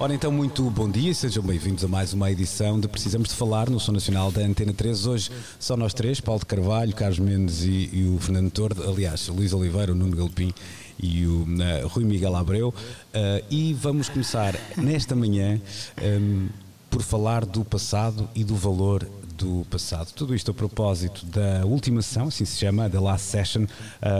[0.00, 3.68] Ora então, muito bom dia, sejam bem-vindos a mais uma edição de Precisamos de Falar
[3.68, 5.06] no Som Nacional da Antena 3.
[5.06, 9.26] Hoje só nós três, Paulo de Carvalho, Carlos Mendes e, e o Fernando Tordo, aliás,
[9.26, 10.54] Luís Oliveira, o Nuno Galpim
[11.02, 12.68] e o uh, Rui Miguel Abreu.
[12.68, 15.60] Uh, e vamos começar nesta manhã
[16.00, 16.46] um,
[16.88, 19.04] por falar do passado e do valor
[19.38, 20.12] do passado.
[20.12, 23.66] Tudo isto a propósito da última sessão, assim se chama, The Last Session,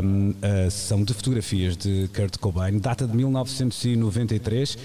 [0.04, 4.78] um, a sessão de fotografias de Kurt Cobain, data de 1993 uh,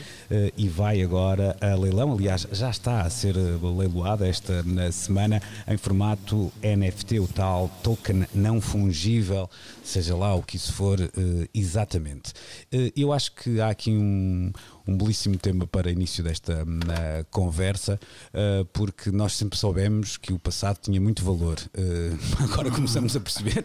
[0.58, 2.12] e vai agora a leilão.
[2.14, 8.60] Aliás, já está a ser leiloada esta semana em formato NFT, o tal token não
[8.60, 9.48] fungível,
[9.84, 11.10] seja lá o que isso for uh,
[11.54, 12.34] exatamente.
[12.74, 14.52] Uh, eu acho que há aqui um
[14.88, 18.00] um belíssimo tema para início desta uh, conversa,
[18.34, 21.58] uh, porque nós sempre soubemos que o passado tinha muito valor.
[21.78, 23.64] Uh, agora começamos a perceber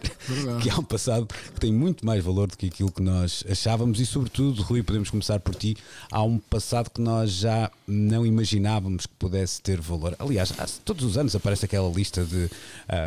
[0.61, 3.99] que há um passado que tem muito mais valor do que aquilo que nós achávamos
[3.99, 5.75] e, sobretudo, Rui, podemos começar por ti.
[6.09, 10.15] Há um passado que nós já não imaginávamos que pudesse ter valor.
[10.19, 10.53] Aliás,
[10.85, 12.49] todos os anos aparece aquela lista de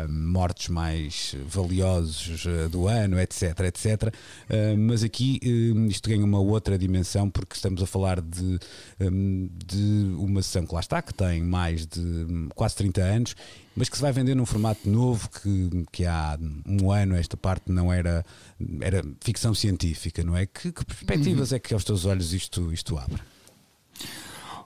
[0.09, 4.13] mortos mais valiosos do ano, etc, etc.
[4.77, 5.39] mas aqui
[5.89, 8.59] isto ganha uma outra dimensão porque estamos a falar falar de,
[8.99, 13.35] hum, de uma sessão que lá está, que tem mais de hum, quase 30 anos,
[13.75, 16.37] mas que se vai vender num formato novo que, que há
[16.67, 18.25] um ano esta parte não era,
[18.81, 20.45] era ficção científica, não é?
[20.45, 21.57] Que, que perspectivas uhum.
[21.57, 23.21] é que aos teus olhos isto, isto abre?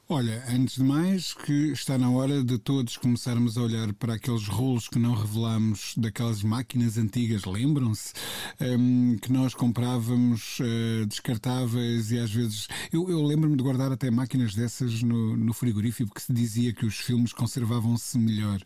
[0.09, 4.47] Olha, antes de mais, que está na hora de todos começarmos a olhar para aqueles
[4.47, 8.13] rolos que não revelamos daquelas máquinas antigas, lembram-se?
[8.61, 12.69] Um, que nós comprávamos uh, descartáveis e às vezes.
[12.89, 16.85] Eu, eu lembro-me de guardar até máquinas dessas no, no frigorífico porque se dizia que
[16.85, 18.61] os filmes conservavam-se melhor.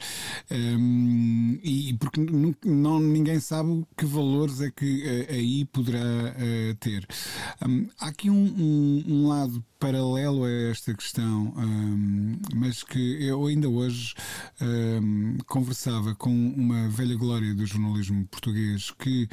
[0.52, 2.22] Um, e porque
[2.64, 7.08] não, ninguém sabe que valores é que uh, aí poderá uh, ter.
[7.68, 13.68] Um, há aqui um, um lado paralelo a esta questão, um, mas que eu ainda
[13.68, 14.14] hoje
[14.62, 19.28] um, conversava com uma velha glória do jornalismo português que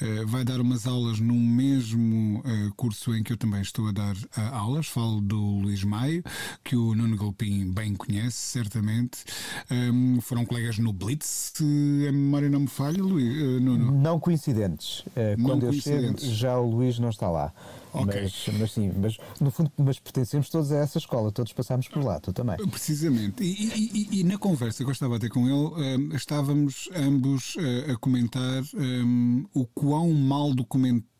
[0.00, 3.92] uh, vai dar umas aulas no mesmo uh, curso em que eu também estou a
[3.92, 4.86] dar uh, aulas.
[4.86, 6.24] Falo do Luís Maio,
[6.64, 9.22] que o Nuno Galpim bem conhece, certamente.
[9.70, 13.92] Um, foram colegas no Blitz, se a memória não me falha, Luís, Nuno.
[13.92, 15.04] Não coincidentes.
[15.36, 16.24] Não Quando coincidentes.
[16.24, 17.52] eu chego, já o Luís não está lá.
[17.92, 18.22] Okay.
[18.22, 22.04] Mas, mas sim, mas no fundo mas pertencemos todos a essa escola, todos passámos por
[22.04, 22.56] lá, tu também.
[22.68, 23.42] Precisamente.
[23.42, 27.56] E, e, e, na conversa que eu estava a ter com ele, um, estávamos ambos
[27.56, 31.10] uh, a comentar um, o quão mal documentado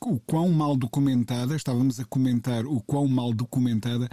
[0.00, 4.08] o quão mal documentada, estávamos a comentar o quão mal documentada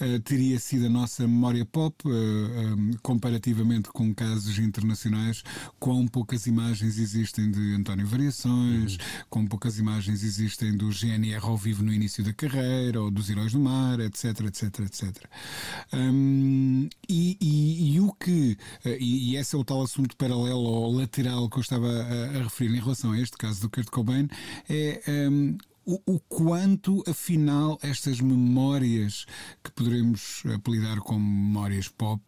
[0.00, 5.42] uh, teria sido a nossa memória pop, uh, um, comparativamente com casos internacionais,
[5.80, 9.24] quão poucas imagens existem de António Variações, uhum.
[9.28, 13.53] quão poucas imagens existem do GNR ao vivo no início da carreira, ou dos Heróis
[13.54, 15.28] do Mar, etc, etc, etc.
[15.92, 20.62] Um, e, e, e, o que, uh, e, e, esse é o tal assunto paralelo
[20.62, 23.88] ou lateral que eu estava a, a referir em relação a este caso do Kurt
[23.88, 24.28] Cobain,
[24.68, 25.56] é um,
[25.86, 29.26] o, o, quanto, afinal, estas memórias
[29.62, 32.22] que poderemos apelidar como memórias pop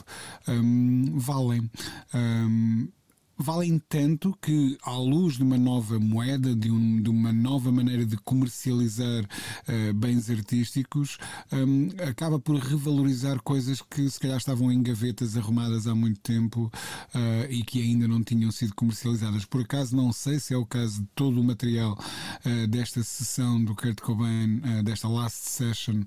[0.47, 1.71] um, valem.
[2.15, 2.89] Um,
[3.37, 8.05] valem tanto que, à luz de uma nova moeda, de, um, de uma nova maneira
[8.05, 11.19] de comercializar uh, bens artísticos,
[11.53, 16.71] um, acaba por revalorizar coisas que se calhar estavam em gavetas arrumadas há muito tempo
[17.15, 19.45] uh, e que ainda não tinham sido comercializadas.
[19.45, 21.99] Por acaso, não sei se é o caso de todo o material
[22.45, 26.03] uh, desta sessão do Kurt Cobain, desta Last Session,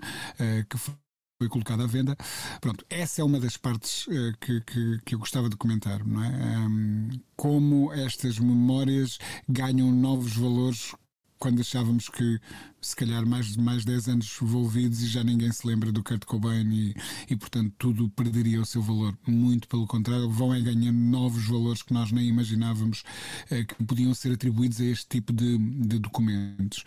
[0.70, 0.94] que foi
[1.40, 2.18] foi colocado à venda.
[2.60, 6.22] Pronto, essa é uma das partes uh, que, que, que, eu gostava de comentar, não
[6.22, 6.58] é?
[6.60, 10.94] Um, como estas memórias ganham novos valores
[11.40, 12.42] quando achávamos que
[12.82, 16.26] se calhar mais de mais 10 anos envolvidos e já ninguém se lembra do Kurt
[16.26, 16.94] Cobain e,
[17.30, 19.18] e portanto tudo perderia o seu valor.
[19.26, 23.04] Muito pelo contrário, vão é ganhando novos valores que nós nem imaginávamos
[23.50, 26.84] eh, que podiam ser atribuídos a este tipo de, de documentos.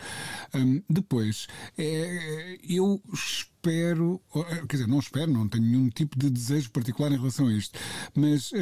[0.55, 1.47] Um, depois,
[1.79, 7.13] é, eu espero, eh, quer dizer, não espero, não tenho nenhum tipo de desejo particular
[7.13, 7.79] em relação a isto,
[8.15, 8.57] mas uh,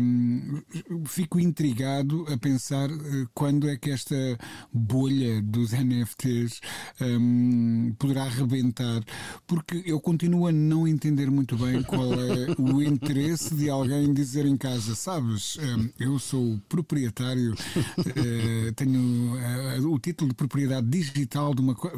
[0.00, 0.62] um,
[1.06, 4.16] fico intrigado a pensar uh, quando é que esta
[4.72, 6.60] bolha dos NFTs
[7.00, 9.02] um, poderá arrebentar,
[9.46, 14.46] porque eu continuo a não entender muito bem qual é o interesse de alguém dizer
[14.46, 19.34] em casa, sabes, um, eu sou proprietário, uh, tenho
[19.92, 21.96] o título de propriedade digital de uma coisa.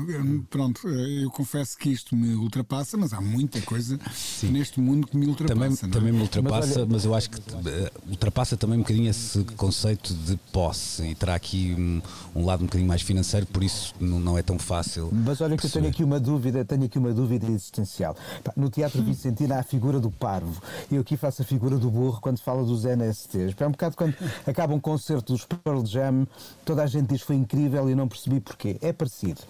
[0.50, 4.48] Pronto, eu confesso que isto me ultrapassa, mas há muita coisa Sim.
[4.48, 5.54] neste mundo que me ultrapassa.
[5.54, 5.88] Também, é?
[5.88, 6.86] também me ultrapassa, mas, olha...
[6.86, 11.34] mas, eu acho que uh, ultrapassa também um bocadinho esse conceito de posse e terá
[11.34, 12.02] aqui um,
[12.40, 15.10] um lado um bocadinho mais financeiro, por isso não, não é tão fácil.
[15.12, 18.16] Mas olha que eu tenho aqui uma dúvida, tenho aqui uma dúvida existencial.
[18.56, 20.60] No Teatro Vicentino há a figura do parvo.
[20.90, 23.54] Eu aqui faço a figura do burro quando se fala dos NSTs.
[23.58, 24.14] É um bocado quando
[24.46, 26.26] acaba um concerto dos Pearl Jam,
[26.64, 28.76] toda a gente diz que foi incrível e não percebi porquê.
[28.80, 29.40] É parecido.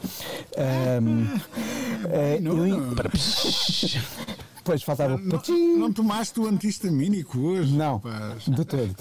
[0.57, 1.27] Um,
[2.11, 2.41] é,
[4.57, 5.41] Depois faltava não,
[5.79, 7.73] não, tomaste o antihistamínico hoje?
[7.75, 8.45] Não, rapaz.
[8.45, 8.97] de todo,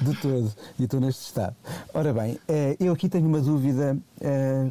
[0.00, 0.52] de todo.
[0.78, 1.56] E estou neste estado.
[1.92, 4.68] Ora bem, eh, eu aqui tenho uma dúvida eh,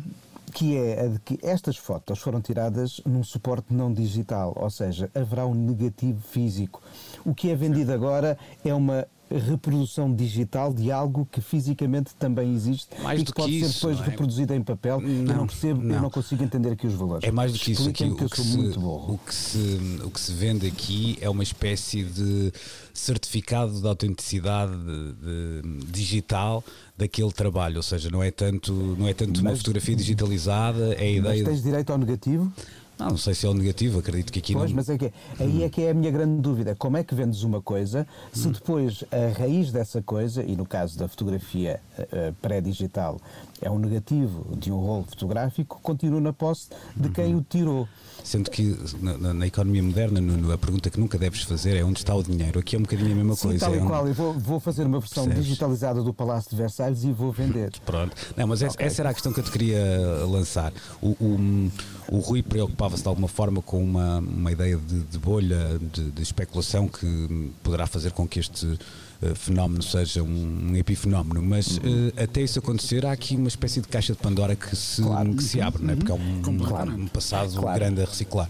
[0.53, 5.09] que é a de que estas fotos foram tiradas num suporte não digital, ou seja,
[5.13, 6.81] haverá um negativo físico.
[7.25, 12.89] O que é vendido agora é uma reprodução digital de algo que fisicamente também existe
[13.01, 14.03] mais e que pode que ser depois é?
[14.03, 15.01] reproduzido em papel.
[15.01, 15.95] Não, eu não percebo, não.
[15.95, 17.27] eu não consigo entender aqui os valores.
[17.27, 17.89] É mais do que isso.
[17.89, 22.03] Aqui, o, que se, o, que se, o que se vende aqui é uma espécie
[22.03, 22.51] de
[22.94, 26.63] certificado de autenticidade de, de, digital
[26.97, 31.03] daquele trabalho, ou seja, não é tanto, não é tanto mas, uma fotografia digitalizada, é
[31.03, 31.44] a ideia.
[31.44, 32.51] Mas tens direito ao negativo?
[32.97, 34.75] Não, não sei se é o negativo, acredito que aqui pois, não.
[34.75, 36.75] mas é que, aí é que é a minha grande dúvida.
[36.75, 40.97] Como é que vendes uma coisa se depois a raiz dessa coisa, e no caso
[40.97, 43.19] da fotografia uh, pré-digital,
[43.62, 47.39] é um negativo de um rolo fotográfico, continua na posse de quem uhum.
[47.39, 47.88] o tirou.
[48.24, 52.00] Sendo que na, na, economia moderna, Nuno, a pergunta que nunca deves fazer é onde
[52.00, 52.59] está o dinheiro.
[52.59, 53.65] Aqui é um bocadinho a mesma Sim, coisa.
[53.65, 55.45] Tal e é qual, eu vou, vou, fazer uma versão Percebes?
[55.45, 57.71] digitalizada do Palácio de Versalhes e vou vender.
[57.86, 58.15] Pronto.
[58.36, 58.86] Não, mas okay.
[58.86, 59.80] essa era a questão que eu te queria
[60.25, 60.74] lançar.
[61.01, 61.71] O, o,
[62.10, 66.21] o Rui preocupava-se de alguma forma com uma, uma ideia de, de bolha, de, de
[66.21, 68.77] especulação que poderá fazer com que este
[69.21, 71.81] uh, fenómeno seja um, um epifenómeno, mas uh,
[72.21, 75.33] até isso acontecer há aqui uma espécie de caixa de Pandora que se, claro.
[75.35, 75.87] que se abre, uhum.
[75.87, 75.95] não é?
[75.95, 76.91] porque é um, claro.
[76.91, 77.79] um passado claro.
[77.79, 78.49] grande a reciclar.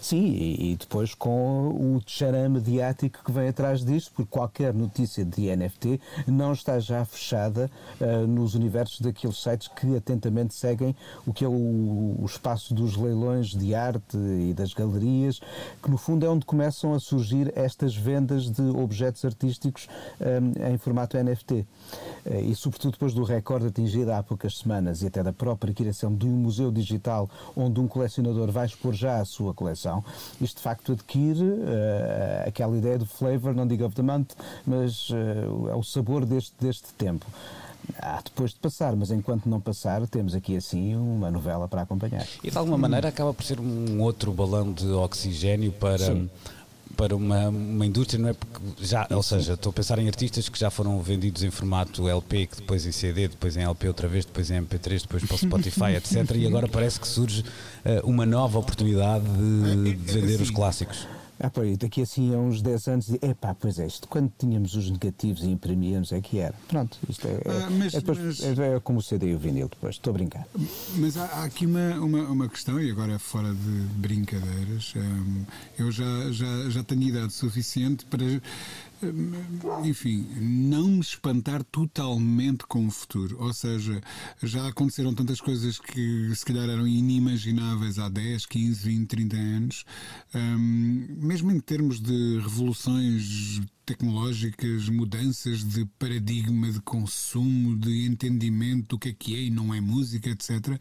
[0.00, 5.24] Sim, e, e, depois com o tcharã mediático que vem atrás disto, porque qualquer notícia
[5.24, 10.94] de NFT não está já fechada uh, nos universos daqueles sites que atentamente seguem
[11.26, 15.40] o que é o, o, espaço dos leilões de arte e das galerias,
[15.82, 19.88] que no fundo é onde começam a surgir estas vendas de objetos artísticos
[20.20, 21.54] um, eh, em formato NFT.
[21.54, 21.66] Uh,
[22.26, 26.14] eh, e sobretudo depois do recorde atingido há poucas semanas e até da própria criação
[26.14, 30.04] de um museu digital onde um colecionador vai expor já a sua coleção coleção,
[30.40, 34.32] isto de facto adquire uh, aquela ideia do flavor, não digo of the month,
[34.66, 37.26] mas uh, é o sabor deste, deste tempo.
[37.98, 42.26] Há depois de passar, mas enquanto não passar, temos aqui assim uma novela para acompanhar.
[42.42, 45.98] E de alguma maneira acaba por ser um outro balão de oxigênio para.
[45.98, 46.28] Sim
[46.96, 48.32] para uma, uma indústria, não é?
[48.32, 52.08] Porque já, ou seja, estou a pensar em artistas que já foram vendidos em formato
[52.08, 55.34] LP, que depois em CD, depois em LP outra vez, depois em MP3, depois para
[55.34, 56.36] o Spotify, etc.
[56.36, 61.06] E agora parece que surge uh, uma nova oportunidade de, de vender os clássicos.
[61.42, 64.90] Ah, pois, daqui assim a uns 10 anos, epá, pois é, isto, quando tínhamos os
[64.90, 66.54] negativos e imprimíamos é que era.
[66.68, 69.38] Pronto, isto é, ah, mas, é, depois, mas, é, é, como o CD e o
[69.38, 70.46] vinil depois, estou a brincar.
[70.96, 75.44] Mas há, há aqui uma, uma, uma, questão, e agora fora de brincadeiras, hum,
[75.78, 78.24] eu já, já, já tenho idade suficiente para
[79.84, 83.36] enfim, não me espantar totalmente com o futuro.
[83.40, 84.00] Ou seja,
[84.42, 89.84] já aconteceram tantas coisas que se calhar eram inimagináveis há 10, 15, 20, 30 anos,
[90.34, 98.98] um, mesmo em termos de revoluções tecnológicas, mudanças de paradigma de consumo, de entendimento do
[98.98, 100.80] que é que é e não é música, etc.,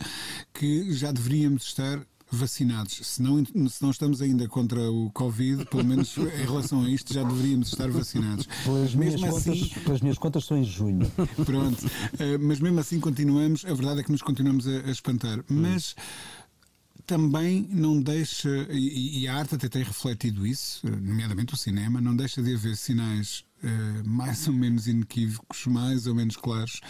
[0.53, 2.99] que já deveríamos estar vacinados.
[3.03, 7.13] Se não, se não estamos ainda contra o Covid, pelo menos em relação a isto,
[7.13, 8.47] já deveríamos estar vacinados.
[8.63, 11.11] Pelas, mesmo minhas, assim, contas, pelas minhas contas são em junho.
[11.45, 11.85] Pronto.
[11.85, 15.43] Uh, mas mesmo assim continuamos, a verdade é que nos continuamos a, a espantar.
[15.47, 15.95] Mas
[17.05, 22.15] também não deixa, e, e, a arte até tem refletido isso, nomeadamente o cinema, não
[22.15, 26.81] deixa de haver sinais uh, mais ou menos inequívocos, mais ou menos claros,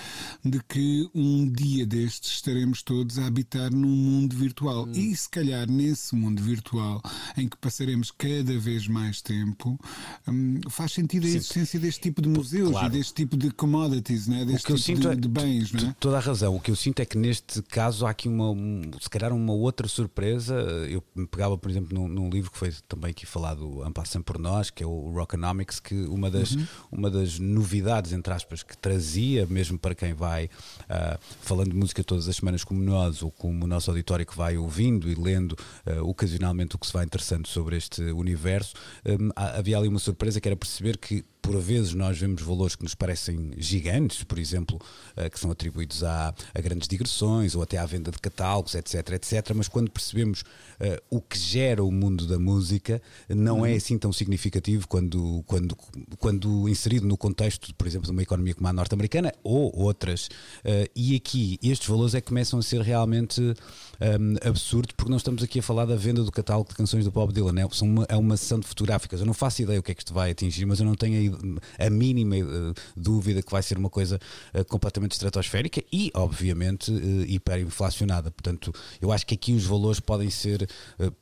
[0.43, 4.85] de que um dia destes estaremos todos a habitar num mundo virtual.
[4.85, 4.91] Hum.
[4.91, 7.01] E se calhar nesse mundo virtual,
[7.37, 9.79] em que passaremos cada vez mais tempo,
[10.27, 12.87] um, faz sentido a existência deste tipo de museus claro.
[12.87, 14.45] e deste tipo de commodities, né?
[14.45, 15.71] deste tipo de, é, de bens.
[15.71, 15.95] Não é?
[15.99, 16.55] Toda a razão.
[16.55, 18.53] O que eu sinto é que neste caso há aqui uma,
[18.99, 20.53] se calhar uma outra surpresa.
[20.89, 24.37] Eu me pegava, por exemplo, num, num livro que foi também aqui falado, Ampassam por
[24.37, 26.58] Nós, que é o Rockonomics, que uma das, uhum.
[26.91, 32.03] Uma das novidades, entre aspas, que trazia, mesmo para quem vai uh, falando de música
[32.03, 35.53] todas as semanas como nós, ou como o nosso auditório que vai ouvindo e lendo
[35.85, 38.73] uh, ocasionalmente o que se vai interessando sobre este universo,
[39.05, 42.83] um, havia ali uma surpresa que era perceber que por vezes nós vemos valores que
[42.83, 44.79] nos parecem gigantes, por exemplo,
[45.17, 49.13] uh, que são atribuídos a, a, grandes digressões ou até à venda de catálogos, etc,
[49.13, 49.51] etc.
[49.55, 54.13] Mas quando percebemos uh, o que gera o mundo da música, não é assim tão
[54.13, 55.75] significativo quando, quando,
[56.19, 60.27] quando inserido no contexto, por exemplo, de uma economia como a norte-americana ou outras.
[60.63, 65.17] Uh, e aqui estes valores é que começam a ser realmente um, absurdos, porque não
[65.17, 68.05] estamos aqui a falar da venda do catálogo de canções do Bob Dylan, é uma,
[68.07, 69.19] é uma sessão de fotográficas.
[69.19, 71.38] Eu não faço ideia o que é que isto vai atingir, mas eu não tenho
[71.77, 74.19] a mínima uh, dúvida que vai ser uma coisa
[74.53, 78.31] uh, completamente estratosférica e, obviamente, uh, hiperinflacionada.
[78.31, 80.69] Portanto, eu acho que aqui os valores podem ser,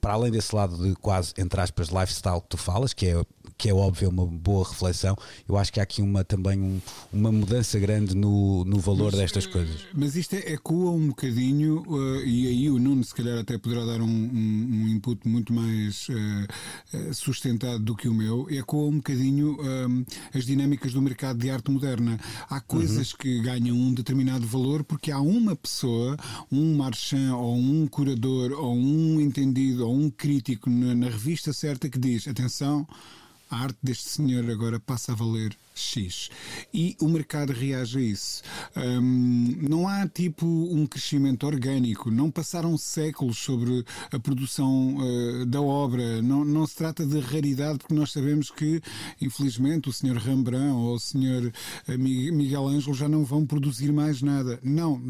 [0.02, 3.24] para além desse lado de quase, entre aspas, lifestyle que tu falas, que é
[3.58, 5.16] que é óbvio uma boa reflexão.
[5.48, 9.22] Eu acho que há aqui uma, também um, uma mudança grande no, no valor mas,
[9.22, 9.86] destas coisas.
[9.94, 13.86] Mas isto é, ecoa um bocadinho, uh, e aí o Nuno se calhar até poderá
[13.86, 18.98] dar um, um, um input muito mais uh, sustentado do que o meu, ecoa um
[18.98, 19.58] bocadinho
[20.34, 22.20] as dinâmicas do mercado de arte moderna.
[22.50, 23.18] Há coisas uhum.
[23.20, 26.18] que ganham um determinado valor porque há uma pessoa,
[26.52, 31.90] um marchand ou um curador ou um entendido ou um crítico na, na revista certa
[31.90, 32.88] que diz: atenção
[33.50, 36.30] a arte deste senhor agora passa a valer X.
[36.74, 38.42] E o mercado reage a isso.
[38.76, 45.62] Um, não há tipo um crescimento orgânico, não passaram séculos sobre a produção uh, da
[45.62, 48.82] obra, não, não se trata de raridade, porque nós sabemos que,
[49.22, 51.52] infelizmente, o senhor Rembrandt ou o senhor
[51.88, 54.60] eh, Miguel Ângelo já não vão produzir mais nada.
[54.64, 55.02] Não,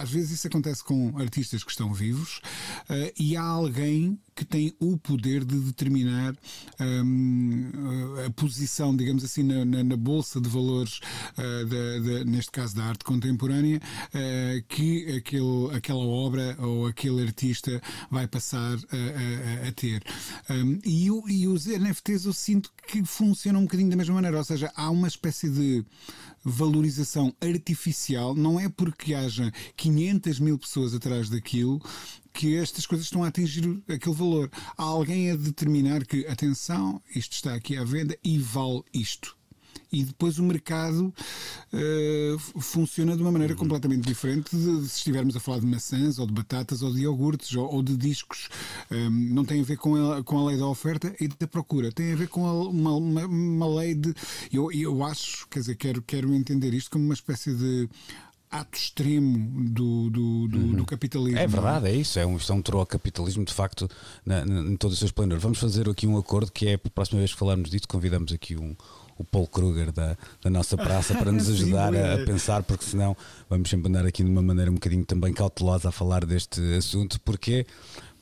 [0.00, 2.40] às vezes isso acontece com artistas que estão vivos
[2.90, 6.36] uh, e há alguém que tem o poder de determinar
[6.78, 7.72] um,
[8.26, 11.00] a posição, digamos assim, na, na, na bolsa de valores,
[11.38, 18.28] uh, neste caso da arte contemporânea, uh, que aquele, aquela obra ou aquele artista vai
[18.28, 20.04] passar a, a, a ter.
[20.50, 24.44] Um, e, e os NFTs eu sinto que funcionam um bocadinho da mesma maneira, ou
[24.44, 25.82] seja, há uma espécie de
[26.44, 31.82] valorização artificial, não é porque haja 500 mil pessoas atrás daquilo
[32.36, 34.50] que estas coisas estão a atingir aquele valor.
[34.76, 39.34] Há alguém a determinar que, atenção, isto está aqui à venda e vale isto
[39.92, 41.14] e depois o mercado
[41.72, 43.60] uh, funciona de uma maneira uhum.
[43.60, 47.02] completamente diferente de, de, se estivermos a falar de maçãs ou de batatas ou de
[47.02, 48.48] iogurtes ou, ou de discos.
[48.90, 51.46] Um, ehm, não tem a ver com a, com a lei da oferta e da
[51.46, 54.14] procura, tem a ver com a, uma, uma, uma, lei de.
[54.52, 57.88] Eu, eu acho, quer dizer, quero, quero entender isto como uma espécie de
[58.50, 60.72] ato extremo do, do, do, uhum.
[60.74, 61.38] do, capitalismo.
[61.38, 62.18] É verdade, é isso.
[62.18, 63.88] É um, isto é um capitalismo de facto
[64.24, 65.38] na, na, em todo o seu esplendor.
[65.38, 68.56] Vamos fazer aqui um acordo que é a próxima vez que falarmos disto, convidamos aqui
[68.56, 68.74] um,
[69.18, 72.84] o Paul Kruger da, da nossa praça para nos ajudar Sim, a, a, pensar, porque
[72.84, 73.16] senão
[73.48, 77.20] vamos sempre andar aqui de uma maneira um bocadinho também cautelosa a falar deste assunto,
[77.20, 77.66] porque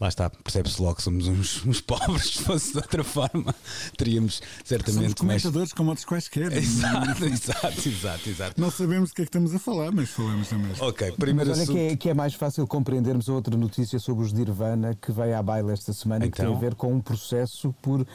[0.00, 3.54] lá está, percebe-se logo que somos uns, uns, pobres, se fosse de outra forma,
[3.96, 5.02] teríamos certamente.
[5.02, 5.72] Somos comentadores mais...
[5.72, 6.52] como outros quaisquer.
[6.64, 8.60] Exato, exato, exato, exato.
[8.60, 10.72] Não sabemos o que é que estamos a falar, mas falamos também.
[10.80, 11.76] Ok, primeiro mas olha assunto...
[11.76, 15.42] que, é, que é mais fácil compreendermos outra notícia sobre os Nirvana que veio à
[15.42, 16.30] baila esta semana então?
[16.30, 16.60] que tem a então?
[16.60, 18.06] ver com um processo por uh,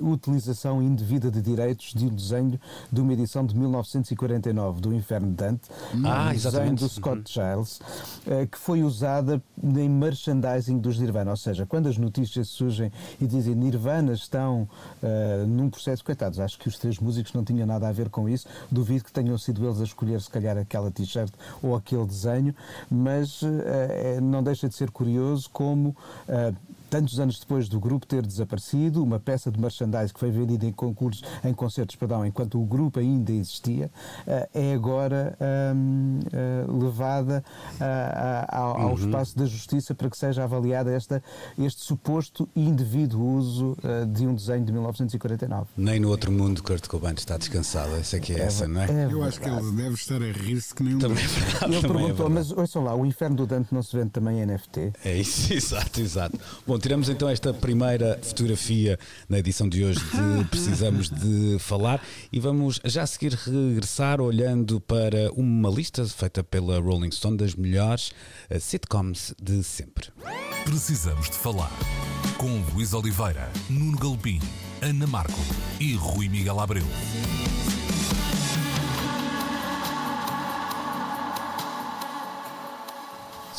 [0.00, 2.60] utilização indevida de direitos de um desenho
[2.90, 5.68] de uma edição de 1949 do Inferno de Dante,
[6.04, 7.54] ah, um desenho do Scott uhum.
[7.54, 7.78] Giles,
[8.26, 11.19] uh, que foi usada em merchandising dos Nirvana.
[11.20, 11.30] Nirvana.
[11.30, 14.68] Ou seja, quando as notícias surgem e dizem Nirvana estão
[15.02, 18.28] uh, num processo, coitados, acho que os três músicos não tinham nada a ver com
[18.28, 18.46] isso.
[18.70, 22.54] Duvido que tenham sido eles a escolher, se calhar, aquela t-shirt ou aquele desenho,
[22.90, 23.48] mas uh,
[24.22, 25.90] não deixa de ser curioso como.
[26.28, 26.54] Uh,
[26.90, 30.72] tantos anos depois do grupo ter desaparecido, uma peça de merchandise que foi vendida em
[30.72, 33.90] concursos, em concertos, perdão, enquanto o grupo ainda existia,
[34.26, 35.36] eh, é agora
[35.74, 37.44] um, eh, levada
[38.48, 38.94] ao, ao uhum.
[38.94, 41.22] espaço da justiça para que seja avaliada esta,
[41.56, 45.68] este suposto indevido uso eh, de um desenho de 1949.
[45.76, 48.80] Nem no outro mundo Kurt Cobain está descansado, essa é que é, é essa, não
[48.80, 48.90] é?
[48.90, 51.72] é Eu acho que ele deve estar a rir-se que nem um também é verdade,
[51.72, 54.40] Ele também perguntou, é mas ouçam lá, o inferno do Dante não se vende também
[54.40, 54.92] em NFT?
[55.04, 56.38] É isso, exato, exato.
[56.66, 62.40] Bom, tiramos então esta primeira fotografia na edição de hoje de Precisamos de Falar e
[62.40, 68.12] vamos já a seguir regressar olhando para uma lista feita pela Rolling Stone das melhores
[68.48, 70.08] eh, sitcoms de sempre.
[70.64, 71.70] Precisamos de Falar
[72.38, 74.40] com Luís Oliveira, Nuno Galpim,
[74.80, 75.40] Ana Marco
[75.78, 76.86] e Rui Miguel Abreu.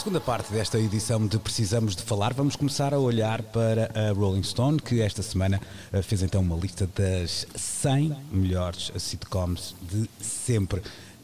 [0.02, 4.42] Segunda parte desta edição de Precisamos de Falar, vamos começar a olhar para a Rolling
[4.42, 5.62] Stone, que esta semana
[5.94, 10.82] eh, fez então uma lista das 100 melhores sitcoms de sempre.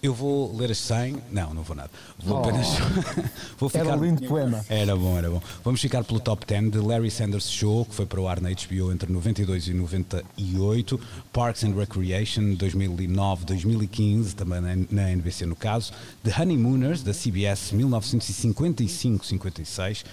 [0.08, 1.18] Eu vou ler as 100.
[1.30, 1.92] Não, não vou nada.
[2.18, 2.40] Vou Oh.
[2.40, 2.68] apenas.
[3.60, 4.66] vou Era um lindo poema.
[4.70, 5.42] Era bom, era bom.
[5.66, 8.50] Vamos ficar pelo top 10 de Larry Sanders Show, que foi para o ar na
[8.50, 10.98] HBO entre 92 e 98.
[11.34, 15.92] Parks and Recreation, 2009, 2015, também na, na NBC no caso.
[16.24, 20.04] The Honeymooners, da CBS, 1955-56.
[20.04, 20.06] Uh,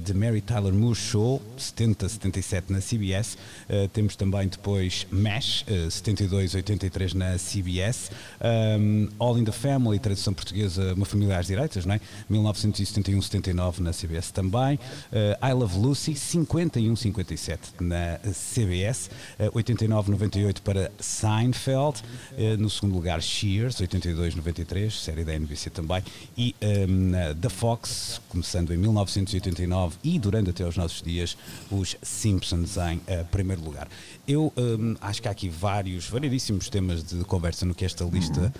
[0.00, 3.34] The Mary Tyler Moore Show, 70-77 na CBS.
[3.68, 8.10] Uh, temos também depois MASH, uh, 72-83 na CBS.
[8.40, 12.00] Um, All in the Family, tradução portuguesa, Uma Família às Direitas, não é?
[12.30, 14.76] 1971-79 na CBS também.
[15.12, 19.10] Uh, I Love Lucy, 51-57 na CBS.
[19.38, 22.02] Uh, 89-98 para Seinfeld.
[22.32, 26.02] Uh, no segundo lugar, Cheers, 82-93, série da NBC também.
[26.36, 31.36] E um, uh, The Fox, começando em 1989 e durando até aos nossos dias,
[31.70, 33.88] os Simpsons em uh, primeiro lugar.
[34.26, 38.52] Eu um, acho que há aqui vários, variedíssimos temas de conversa no que esta lista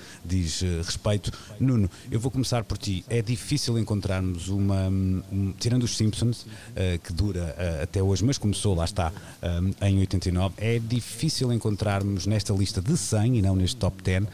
[0.42, 1.32] diz uh, respeito.
[1.58, 3.04] Nuno, eu vou começar por ti.
[3.08, 4.88] É difícil encontrarmos uma.
[4.88, 9.86] Um, tirando os Simpsons, uh, que dura uh, até hoje, mas começou, lá está, um,
[9.86, 14.28] em 89, é difícil encontrarmos nesta lista de 100 e não neste top 10 uh,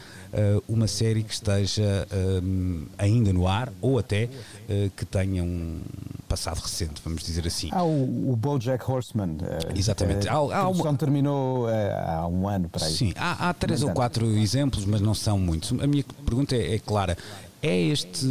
[0.67, 2.07] uma série que esteja
[2.43, 5.79] um, ainda no ar ou até uh, que tenha um
[6.27, 7.69] passado recente, vamos dizer assim.
[7.71, 9.37] Há o, o Bojack Horseman.
[9.41, 10.27] eh, Exatamente.
[10.27, 12.93] eh, Há- há a uma- terminou eh, há um ano para aí.
[12.93, 15.71] Sim, há, há três ou quatro exemplos, mas não são muitos.
[15.79, 17.17] A minha pergunta é, é clara:
[17.61, 18.25] é este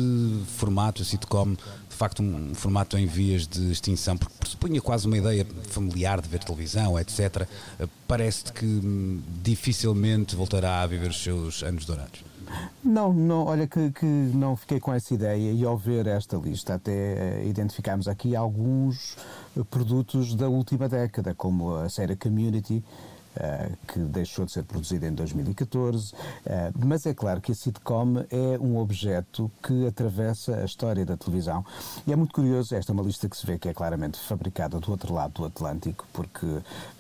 [0.57, 4.17] formato, a sitcom, de facto um formato em vias de extinção?
[4.17, 7.47] Porque pressupunha quase uma ideia familiar de ver televisão, etc.
[7.81, 12.25] Eh, Parece-te que hum, dificilmente voltará a viver os seus anos dourados.
[12.85, 16.75] Não, não, olha que, que não fiquei com essa ideia e ao ver esta lista
[16.75, 19.17] até eh, identificámos aqui alguns
[19.57, 22.85] eh, produtos da última década, como a série Community,
[23.87, 26.13] que deixou de ser produzida em 2014,
[26.45, 31.17] eh, mas é claro que a sitcom é um objeto que atravessa a história da
[31.17, 31.65] televisão.
[32.07, 34.79] E é muito curioso, esta é uma lista que se vê que é claramente fabricada
[34.81, 36.47] do outro lado do Atlântico, porque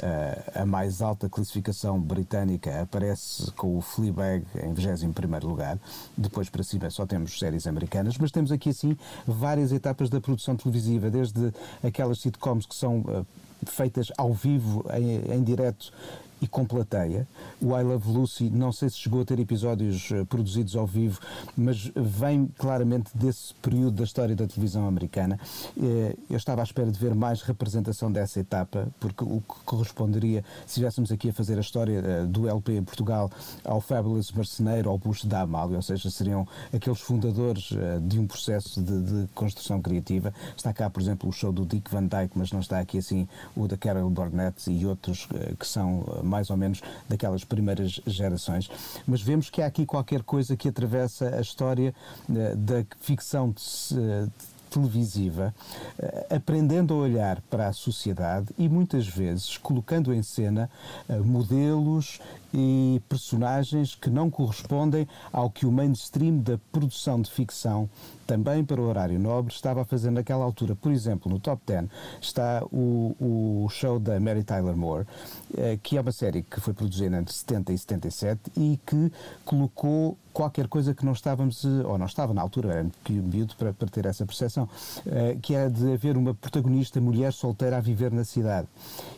[0.03, 5.79] eh, a mais alta classificação britânica aparece com o Fleabag em 21º lugar,
[6.17, 8.97] depois para cima só temos séries americanas, mas temos aqui assim
[9.27, 13.23] várias etapas da produção televisiva, desde aquelas sitcoms que são eh,
[13.65, 15.93] feitas ao vivo, em, em direto
[16.41, 17.27] e com plateia.
[17.61, 21.21] O I Love Lucy, não sei se chegou a ter episódios eh, produzidos ao vivo,
[21.57, 25.39] mas vem claramente desse período da história da televisão americana.
[25.81, 30.45] Eh, eu estava à espera de ver mais representação dessa etapa, porque o que corresponderia,
[30.67, 33.31] se estivéssemos aqui a fazer a história eh, do LP em Portugal,
[33.65, 37.71] ao Fabulous Marceneiro, ao Busto da Amália, ou seja, seriam aqueles fundadores
[38.03, 40.33] de um processo de, de construção criativa.
[40.57, 43.27] Está cá, por exemplo, o show do Dick Van Dyke, mas não está aqui assim
[43.57, 48.69] o da Carol Burnett e outros que são mais ou menos daquelas primeiras gerações.
[49.07, 51.95] Mas vemos que há aqui qualquer coisa que atravessa a história
[52.35, 54.27] eh, da ficção de- eh,
[54.71, 55.55] televisiva,
[55.99, 60.71] eh, aprendendo a olhar para a sociedade e muitas vezes colocando em cena
[61.09, 62.21] eh, modelos
[62.55, 67.89] e personagens que não correspondem ao que o mainstream da produção de ficção,
[68.27, 70.75] também para o horário nobre, estava a fazer naquela altura.
[70.75, 71.89] Por exemplo, no top 10
[72.21, 75.07] está o, o show da Mary Tyler Moore,
[75.57, 79.13] eh, que é uma série que foi produzida entre 70 e 77 e que
[79.45, 83.73] colocou qualquer coisa que não estávamos, ou não estava na altura, era muito miúdo para,
[83.73, 84.56] para ter essa percepção,
[85.07, 88.67] eh, que era de haver uma protagonista mulher solteira a viver na cidade.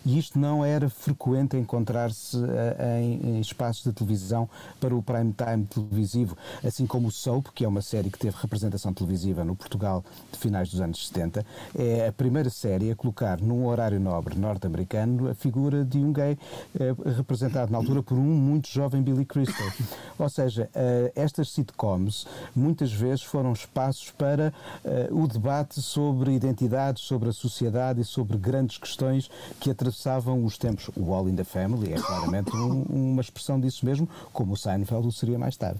[0.05, 4.49] E isto não era frequente encontrar-se eh, em, espaços de televisão
[4.81, 8.37] para o prime time televisivo, assim como o Soap, que é uma série que teve
[8.41, 11.45] representação televisiva no Portugal de finais dos anos 70,
[11.77, 16.39] é a primeira série a colocar num horário nobre norte-americano a figura de um gay
[16.79, 19.71] eh, representado na altura por um muito jovem Billy Crystal.
[20.19, 20.69] Ou seja,
[21.15, 24.53] estas sitcoms muitas vezes foram espaços para
[25.11, 30.91] o debate sobre identidades, sobre a sociedade e sobre grandes questões que atravessavam os tempos.
[30.97, 35.07] O All in the Family é claramente um- uma expressão disso mesmo, como o Seinfeld
[35.07, 35.79] o seria mais tarde.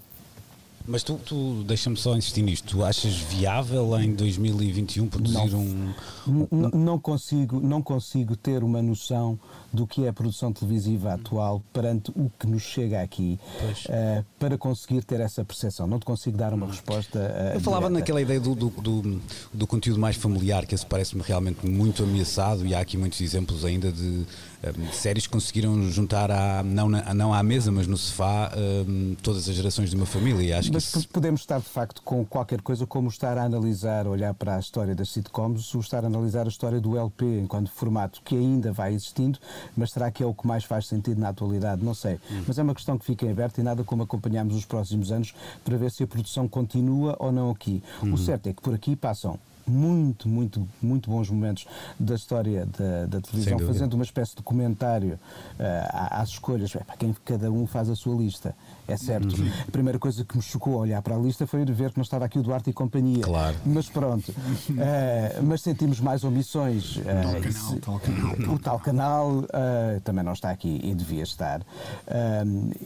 [0.87, 2.69] Mas tu, tu deixa-me só insistir nisto.
[2.77, 5.93] Tu achas viável em 2021 produzir um.
[6.25, 9.37] N- n- Não consigo, não consigo ter uma noção
[9.71, 13.39] do que é a produção televisiva atual perante o que nos chega aqui
[13.87, 15.85] eh, para conseguir ter essa percepção.
[15.87, 17.19] Não te consigo dar uma resposta.
[17.19, 17.99] eh, Eu falava direta.
[17.99, 19.21] naquela ideia do, do, do,
[19.53, 23.63] do conteúdo mais familiar, que esse parece-me realmente muito ameaçado, e há aqui muitos exemplos
[23.63, 24.25] ainda de,
[24.63, 28.51] eh, de séries que conseguiram juntar, à, não, na- não à mesa, mas no sofá,
[28.55, 30.57] eh, todas as gerações de uma família.
[30.57, 34.33] Acho Mas isso- podemos estar de facto com qualquer coisa como estar a analisar, olhar
[34.33, 38.21] para a história das sitcoms, ou estar a analisar a história do LP enquanto formato
[38.23, 39.37] que ainda vai existindo,
[39.75, 41.83] mas será que é o que mais faz sentido na atualidade?
[41.83, 42.19] Não sei.
[42.47, 45.33] Mas é uma questão que fica em aberto e nada como acompanharmos os próximos anos
[45.63, 47.83] para ver se a produção continua ou não aqui.
[48.01, 51.67] O certo é que por aqui passam muito, muito, muito bons momentos
[51.99, 55.19] da história da, da televisão, fazendo uma espécie de comentário
[55.59, 56.71] ah, às escolhas.
[56.71, 58.55] Para quem cada um faz a sua lista,
[58.93, 59.35] é certo.
[59.67, 61.97] A primeira coisa que me chocou ao olhar para a lista foi de ver que
[61.97, 63.23] não estava aqui o Duarte e companhia.
[63.23, 63.55] Claro.
[63.65, 64.33] Mas pronto.
[64.79, 66.99] Ah, mas sentimos mais omissões.
[66.99, 68.53] ah, Tal canal, se- tal canal.
[68.55, 71.61] o tal canal ah, também não está aqui e devia estar.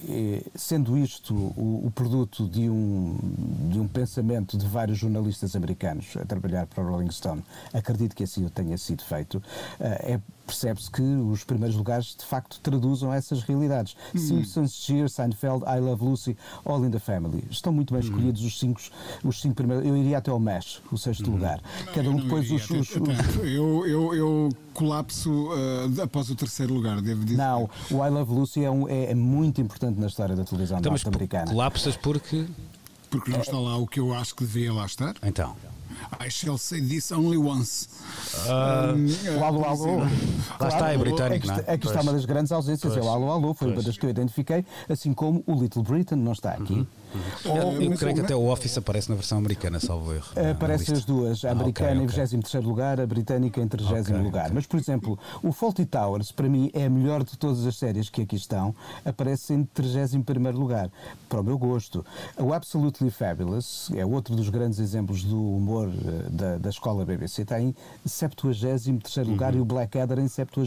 [0.07, 3.17] E, sendo isto o, o produto de um,
[3.69, 8.23] de um pensamento de vários jornalistas americanos a trabalhar para o Rolling Stone, acredito que
[8.23, 9.41] assim o tenha sido feito,
[9.79, 13.95] é percebe-se que os primeiros lugares de facto traduzam essas realidades.
[14.15, 17.43] Simpsons, Cheers, Seinfeld, I Love Lucy, All in the Family.
[17.49, 18.81] Estão muito bem escolhidos os cinco,
[19.23, 19.85] os cinco primeiros.
[19.85, 21.61] Eu iria até ao MASH, o sexto lugar.
[21.93, 22.91] Cada um não depois os, os-
[23.43, 25.49] eu, eu, eu colapso
[25.99, 27.37] ah, após o terceiro lugar, devo dizer.
[27.37, 30.79] Não, o I Love Lucy é, um- é- é muito importante na história da televisão
[30.79, 31.51] Então, norte-americana.
[31.51, 32.45] colapsas porque.
[33.09, 35.13] Porque não está lá o que eu acho que devia lá estar.
[35.23, 35.55] Então.
[36.19, 37.87] I shall say this only once.
[39.39, 39.97] O Alô Alô.
[40.59, 41.59] Lá está, é britânico, Aqui, não é?
[41.59, 42.05] está- aqui está Pois.
[42.07, 42.95] uma das grandes ausências.
[42.97, 43.85] É o Alô Alô, foi uma Pois.
[43.85, 46.87] das que eu identifiquei, assim como o Little Britain não está aqui.
[47.45, 50.27] Eu, eu mas creio que o- até o Office aparece na versão americana, salvo erro.
[50.35, 52.25] na Aparecem as duas, a Ah, americana ok, em ok.
[52.25, 54.51] 23 lugar, a britânica em 30 Ok, lugar.
[54.53, 58.09] Mas, por exemplo, o Faulty Towers, para mim, é a melhor de todas as séries
[58.09, 58.73] que aqui estão,
[59.05, 60.89] aparece em 31 lugar,
[61.29, 62.05] para o meu gosto.
[62.37, 67.41] O Absolutely Fabulous é outro dos grandes exemplos do humor eh, da, da escola BBC,
[67.43, 70.61] está em 73 lugar e o Blackadder em 70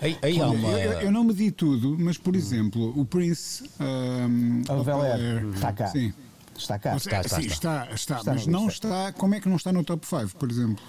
[0.00, 0.68] Aí, aí há Olha, uma.
[0.78, 5.44] eu, eu não medi tudo, mas por exemplo, o Prince um, O of Bel Air
[5.54, 5.87] está cá.
[5.90, 6.12] Sim.
[6.56, 6.94] Está cá.
[6.94, 7.82] Ou seja, está, sim, está.
[7.84, 8.88] está, está, Está mas não lista.
[8.88, 9.12] está.
[9.12, 10.82] Como é que não está no top 5, por exemplo?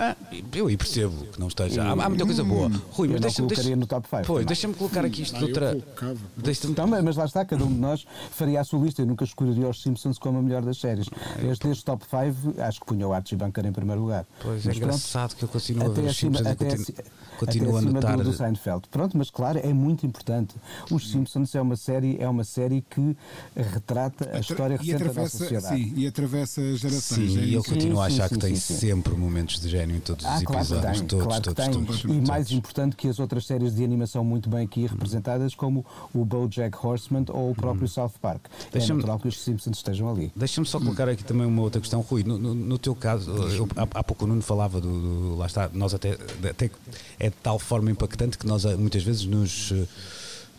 [0.00, 0.14] Ah,
[0.54, 1.82] eu aí percebo que não esteja.
[1.82, 2.70] Há, há muita coisa boa.
[2.92, 3.48] Rui, Eu mas deixa-me.
[3.48, 4.46] colocaria no top five Pois, também.
[4.46, 5.70] deixa-me colocar aqui isto Ah, de eu outra.
[5.72, 6.18] colocava.
[6.36, 9.02] Deixa-me Então, mas lá está, cada um de nós faria a sua lista.
[9.02, 11.08] Eu nunca escolheria os Simpsons como a melhor das séries.
[11.50, 14.24] Este, este top 5, acho que punha o Archie Bunker em primeiro lugar.
[14.40, 16.52] Pois é Mas pronto, engraçado que eu continuo a ver até os acima, Simpsons e
[16.52, 16.94] até, continuo, aci-
[17.38, 18.16] continuo até a notar.
[18.18, 18.82] do, do Seinfeld.
[18.92, 20.54] Pronto, mas claro, é muito importante.
[20.92, 23.16] Os Simpsons é uma série, é uma série que
[23.56, 25.74] retrata a história e recente da nossa sociedade.
[25.76, 27.32] sim, e atravessa gerações.
[27.32, 28.80] Sim, é e eu continuo a achar sim, que tem sim, sim.
[28.80, 30.98] sempre momentos de gênio em todos Ah, os claro episódios.
[30.98, 31.84] tem, todos, claro que todos, tem.
[31.84, 32.52] todos, E mais todos.
[32.52, 37.24] importante que as outras séries de animação muito bem aqui representadas, como o BoJack Horseman
[37.30, 38.46] ou o próprio South Park.
[38.72, 40.30] É natural que os Simpsons estejam ali.
[40.36, 42.22] Deixa-me só colocar aqui também uma outra questão, Rui.
[42.24, 45.46] No, no- no teu caso, eu- há, há pouco o Nuno falava do, do- Lá
[45.46, 46.16] está, nós até,
[46.48, 46.70] até.
[47.18, 49.72] É de tal forma impactante que nós ah, muitas vezes nos.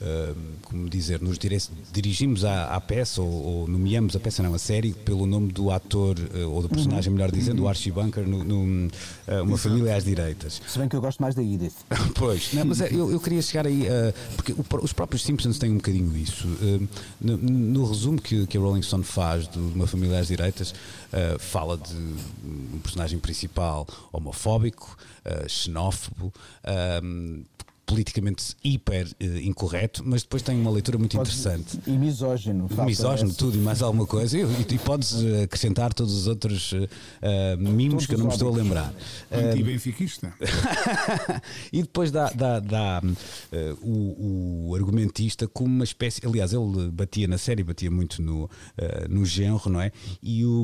[0.02, 0.34] Eh, eh,
[0.64, 1.58] como dizer, nos dire-
[1.92, 5.72] dirigimos à, à peça ou, ou nomeamos a peça, não, a série, pelo nome do
[5.72, 8.92] ator eh, ou do personagem, melhor dizendo, o Archie Bunker, no, no,
[9.28, 10.62] eh, Uma Família às Direitas.
[10.68, 11.74] Se bem que eu gosto mais da Edith.
[12.16, 15.72] Pois, não, mas é, eu, eu queria chegar aí, eh, porque os próprios Simpsons têm
[15.72, 16.48] um bocadinho isso.
[16.62, 16.88] Eh,
[17.22, 20.74] no, no resumo que, que a Rolling Stone faz de uma família às direitas,
[21.14, 26.34] eh, fala de um personagem principal homofóbico, eh, xenófobo.
[27.90, 31.80] Politicamente hiper eh, incorreto, mas depois tem uma leitura muito Pode- interessante.
[31.88, 32.70] E misógino.
[32.86, 34.38] Misógino, tudo e mais alguma coisa.
[34.38, 36.72] E, e podes eh, acrescentar todos os outros
[37.20, 38.94] eh, mimos Todos que eu não me estou a lembrar.
[39.32, 40.32] Anti-benfiquista.
[41.74, 43.02] e depois dá, dá, dá,
[43.52, 46.22] eh, o, o argumentista como uma espécie.
[46.26, 48.48] Aliás, ele batia na série, batia muito no,
[48.78, 49.92] eh, no genro, não é?
[50.22, 50.64] E o,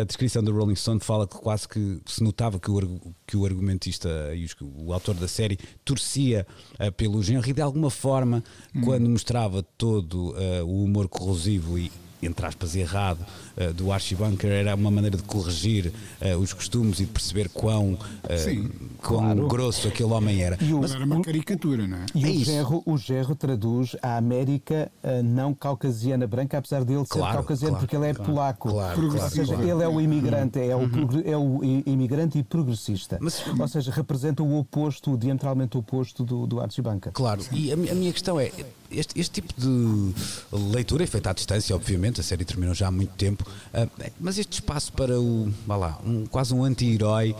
[0.00, 3.44] a descrição do Rolling Stone fala que quase que se notava que o, que o
[3.44, 8.42] argumentista e os- o autor da série torcia eh, pelo genro e de alguma forma,
[8.84, 11.90] quando mostrava todo eh, o humor corrosivo e
[12.22, 13.18] entre aspas, errado
[13.56, 17.48] eh, do Archie Bunker era uma maneira de corrigir eh, os costumes e de perceber
[17.48, 18.70] quão, eh, Sim,
[19.02, 19.48] quão claro.
[19.48, 20.56] grosso aquele homem era.
[20.62, 22.06] E o, Mas era uma caricatura, não é?
[22.14, 22.44] e É o, isso.
[22.44, 24.90] gerro, o gerro traduz a América
[25.24, 28.68] não caucasiana branca, apesar dele ser Claro, caucasiano, claro, porque ele é claro, polaco.
[28.70, 29.68] claro, Ou claro, seja, claro.
[29.68, 33.18] ele é o imigrante, é o, progre- é o imigrante e progressista.
[33.20, 36.62] Mas- Ou seja, representa o oposto, o diametralmente oposto do, do.
[37.12, 38.50] Claro, e a, a minha questão é:
[38.92, 40.12] este, este tipo de
[40.72, 44.38] leitura é feita à distância, obviamente, a série terminou já há muito tempo, uh, mas
[44.38, 47.34] este espaço para o, vá lá, um, quase um anti-herói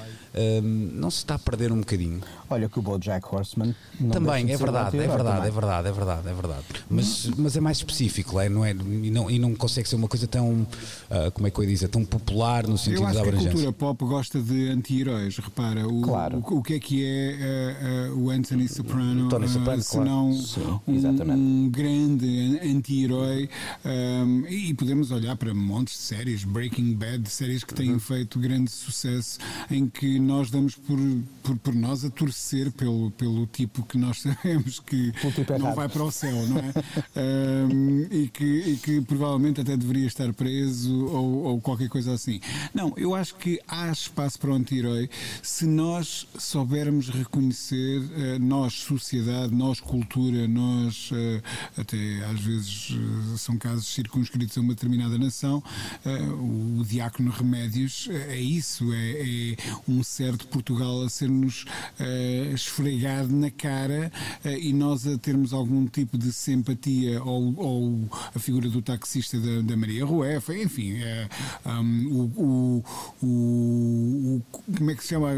[0.63, 2.21] não se está a perder um bocadinho.
[2.49, 3.75] Olha que o BoJack Horseman
[4.13, 6.65] também é verdade, é verdade, é verdade, é verdade, é verdade.
[6.89, 8.73] Mas, mas é mais específico, é, não é?
[8.73, 11.71] E não, e não consegue ser uma coisa tão, uh, como é que eu ia
[11.71, 13.51] dizer, tão popular no sentido eu acho da abrangência.
[13.51, 15.87] Que a cultura pop gosta de anti-heróis, repara.
[15.87, 16.39] O, claro.
[16.39, 19.29] o, o, que é que é uh, uh, o Anthony Soprano?
[19.29, 23.49] Tony Soprano, se não Sim, um, um, grande anti-herói.
[23.85, 27.99] Um, e podemos olhar para montes de séries, Breaking Bad, séries que têm uhum.
[27.99, 29.39] feito grande sucesso,
[29.71, 30.99] em que nós damos por,
[31.43, 35.89] por, por nós a torcer pelo, pelo tipo que nós sabemos que tipo não vai
[35.89, 36.73] para o céu, não é?
[37.17, 42.41] um, e, que, e que provavelmente até deveria estar preso ou, ou qualquer coisa assim.
[42.75, 45.09] Não, eu acho que há espaço para o anti-herói
[45.43, 51.43] se nós soubermos reconhecer, uh, nós, sociedade, nós, cultura, nós, uh,
[51.77, 55.63] até às vezes uh, são casos circunscritos a uma determinada nação,
[56.05, 59.57] o Diácono Remédios é isso, é, é
[59.89, 61.65] um certo Portugal a ser-nos
[61.99, 64.13] uh, esfregado na cara
[64.45, 69.39] uh, e nós a termos algum tipo de simpatia ou, ou a figura do taxista
[69.39, 72.85] da, da Maria Ruefa, enfim, uh, um, o,
[73.23, 74.43] o, o,
[74.77, 75.31] como é que se chama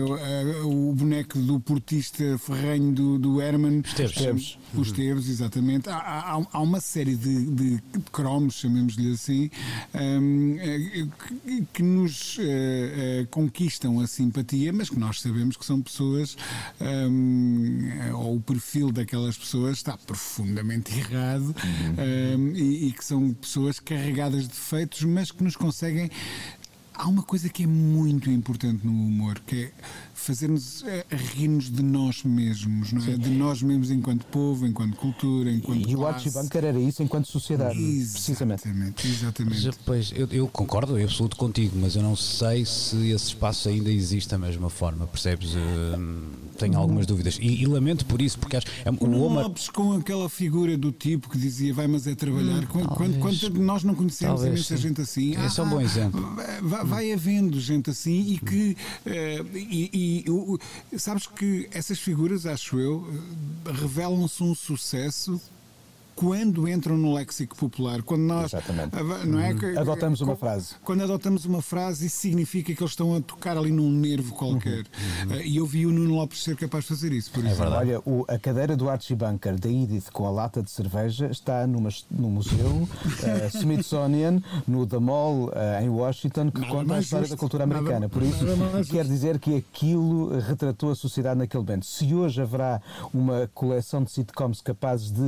[0.65, 4.59] o boneco do portista ferranho do, do Herman Esteves.
[4.75, 5.89] Os Esteves, exatamente.
[5.89, 9.51] Há, há, há, uma série de, de, de cromos, chamemos-lhe assim,
[9.95, 10.57] um,
[11.47, 12.39] que, que, nos
[13.31, 16.37] conquistam a simpatia, mas que nós sabemos que são pessoas,
[16.81, 22.39] um, ou o perfil daquelas pessoas está profundamente errado uhum.
[22.39, 26.11] um, e, e que são pessoas carregadas de defeitos, mas que nos conseguem
[26.95, 29.73] há uma coisa que é muito importante no humor, que é
[30.25, 33.17] fazer-nos eh, rir-nos de nós mesmos, não é?
[33.17, 37.27] De nós mesmos enquanto povo, enquanto cultura, enquanto E o Archie Bunker era isso enquanto
[37.27, 39.07] sociedade, exatamente, precisamente.
[39.07, 39.67] Exatamente.
[39.67, 43.69] Mas, pois, eu, eu concordo, eu absoluto contigo, mas eu não sei se esse espaço
[43.69, 45.55] ainda existe da mesma forma, percebes?
[46.59, 47.39] tenho algumas dúvidas.
[47.41, 49.51] E, e, lamento por isso, porque acho é, o não Omar...
[49.73, 52.63] com aquela figura do tipo que dizia vai, mas é trabalhar.
[52.63, 54.83] Hum, quando, quando, nós não conhecemos talvez, imensa sim.
[54.83, 55.31] gente assim.
[55.33, 56.37] Esse ah, é um bom ah, exemplo.
[56.63, 58.77] Vai, vai havendo gente assim e que.
[59.05, 60.14] Uh, e, e
[60.99, 63.07] sabes que essas figuras, acho eu,
[63.65, 65.41] revelam-se um sucesso
[66.15, 68.97] quando entram no léxico popular, quando nós Exatamente.
[69.27, 69.79] não é, uhum.
[69.79, 70.75] adotamos uma frase.
[70.85, 74.85] Quando adotamos uma frase, isso significa que eles estão a tocar ali num nervo qualquer.
[75.27, 75.37] Uhum.
[75.37, 77.71] Uh, e eu vi o Nuno Lopes ser capaz de fazer isso, por é exemplo.
[77.71, 77.91] Verdade.
[77.91, 81.67] Olha, o, a cadeira do Archie Bunker da Edith com a lata de cerveja está
[81.67, 82.89] numa, no museu uh,
[83.57, 87.37] Smithsonian, no The Mall uh, em Washington, que Nada conta a história justo.
[87.37, 88.01] da cultura americana.
[88.01, 88.45] Nada, por isso,
[88.91, 91.87] quer dizer que aquilo retratou a sociedade naquele momento.
[91.87, 92.81] Se hoje haverá
[93.13, 95.23] uma coleção de sitcoms capazes de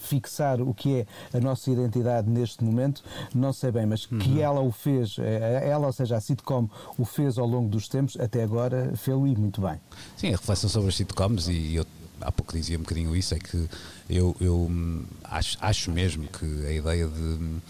[0.00, 4.18] fixar fixar o que é a nossa identidade neste momento, não sei bem, mas uhum.
[4.18, 7.86] que ela o fez, eh, ela, ou seja, a sitcom o fez ao longo dos
[7.88, 9.78] tempos, até agora fez-o e muito bem.
[10.16, 11.86] Sim, a reflexão sobre as sitcoms, e eu
[12.20, 13.68] há pouco dizia um bocadinho isso, é que
[14.08, 17.60] eu, eu hum, acho, acho mesmo que a ideia de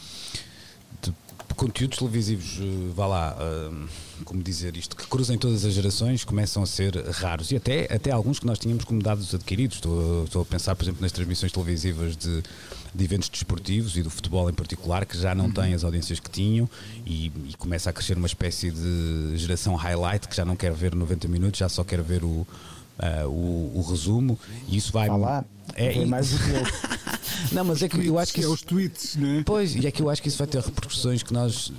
[1.63, 3.89] conteúdos televisivos, eh, vá lá, uh,
[4.25, 7.53] como dizer isto, que cruzem todas as gerações, começam a ser raros.
[7.53, 9.77] E até, até alguns que nós tínhamos como dados adquiridos.
[9.77, 12.43] Estou, estou a pensar, por exemplo, nas transmissões televisivas de,
[12.93, 15.53] de eventos desportivos e do futebol em particular, que já não uhum.
[15.53, 16.69] têm as audiências que tinham
[17.07, 20.97] e, e, começa a crescer uma espécie de geração highlight que já não quer ver
[20.97, 22.29] 90 minutos, já só quer ver o,
[22.99, 24.37] uh, o, o, resumo.
[24.67, 25.07] E isso vai.
[25.07, 25.45] Falar.
[25.75, 26.63] É, é mais do que eu.
[27.53, 28.41] Não, mas é que eu acho que.
[28.41, 29.43] É isso, é os tweets, né?
[29.45, 31.73] Pois, e é que eu acho que isso vai ter repercussões que nós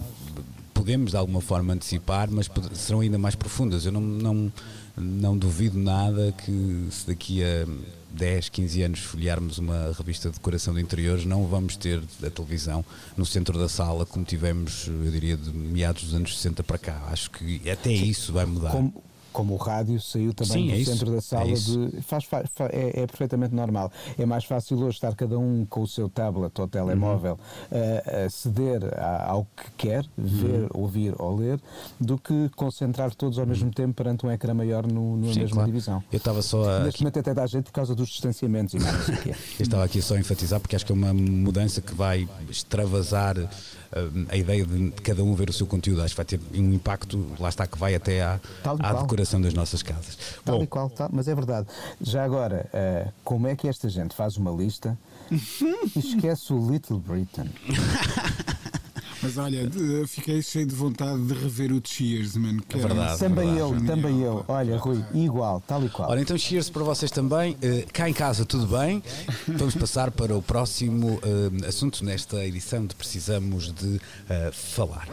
[0.73, 3.85] podemos de alguma forma antecipar, mas serão ainda mais profundas.
[3.85, 4.53] Eu não, não,
[4.97, 7.65] não duvido nada que se daqui a
[8.11, 12.85] 10, 15 anos folhearmos uma revista de decoração de interiores, não vamos ter a televisão
[13.17, 17.01] no centro da sala como tivemos, eu diria, de meados dos anos 60 para cá.
[17.11, 18.71] Acho que até isso vai mudar.
[18.71, 18.93] Como
[19.33, 22.01] como o rádio saiu também Sim, do é centro isso, da sala é de.
[22.03, 23.91] Faz, faz, é, é, perfeitamente normal.
[24.17, 27.37] É mais fácil hoje estar cada um com o seu tablet ou telemóvel
[27.71, 27.77] uhum.
[27.77, 30.81] a, a, ceder a, ao que quer, ver, uhum.
[30.81, 31.59] ouvir ou ler,
[31.99, 33.71] do que concentrar todos ao mesmo uhum.
[33.71, 35.65] tempo perante um ecrã maior no, na mesma claro.
[35.65, 36.03] divisão.
[36.11, 36.79] Eu estava só a.
[36.81, 39.29] Neste momento até dá jeito por causa dos distanciamentos e sei o quê.
[39.59, 43.37] Eu estava aqui só a enfatizar porque acho que é uma mudança que vai extravasar
[44.29, 46.01] a ideia de cada um ver o seu conteúdo.
[46.01, 49.53] Acho que vai ter um impacto, lá está, que vai até à, à decoração das
[49.53, 50.17] nossas casas.
[50.43, 51.67] Tal Bom, e qual, tal, mas é verdade.
[52.01, 54.97] Já agora, uh, como é que esta gente faz uma lista
[55.31, 57.49] e esquece o Little Britain?
[59.21, 62.61] Mas olha, de- fiquei cheio de vontade de rever o Cheers, mano.
[62.61, 63.59] que É verdade, Também verdade.
[63.61, 64.45] eu, genial, também eu.
[64.49, 66.09] Olha, Rui, igual, tal e qual.
[66.09, 67.55] Ora, então cheers para vocês também.
[67.61, 69.01] Eh, cá em casa, tudo bem?
[69.47, 75.07] Vamos passar para o próximo eh, assunto nesta edição de Precisamos de eh, Falar.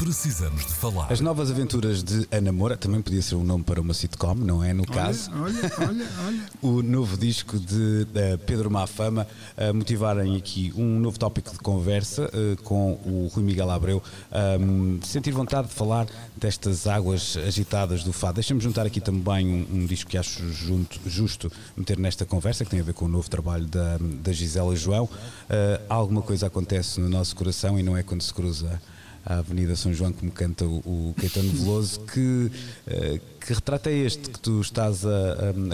[0.00, 1.12] Precisamos de falar.
[1.12, 4.64] As novas aventuras de Ana Moura, também podia ser um nome para uma sitcom, não
[4.64, 4.72] é?
[4.72, 5.30] No caso.
[5.30, 6.40] Olha, olha, olha.
[6.62, 9.26] o novo disco de eh, Pedro Mafama
[9.58, 14.02] a motivarem aqui um novo tópico de conversa eh, com o Rui Miguel Abreu.
[14.32, 18.36] Ahm, sentir vontade de falar destas águas agitadas do fado.
[18.36, 22.70] Deixa-me juntar aqui também um, um disco que acho junto- justo meter nesta conversa, que
[22.70, 25.06] tem a ver com o novo trabalho da, da Gisela João.
[25.50, 28.80] Ah, alguma coisa acontece no nosso coração e não é quando se cruza
[29.24, 32.50] a Avenida São João, como canta o, Caetano Veloso, que,
[32.86, 35.10] eh, que retrato é este que tu estás a,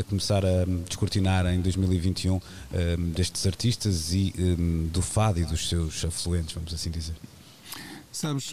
[0.00, 2.40] a- começar a descortinar em 2021
[2.72, 7.14] eh, destes artistas e eh, do fado e dos seus afluentes, vamos assim dizer?
[8.10, 8.52] Sabes,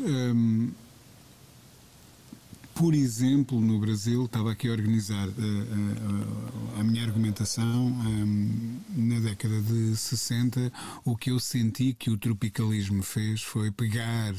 [2.75, 9.19] por exemplo, no Brasil, estava aqui a organizar eh, eh, a minha argumentação hum, na
[9.19, 10.71] década de 60.
[11.05, 14.33] O que eu senti que o tropicalismo fez foi pegar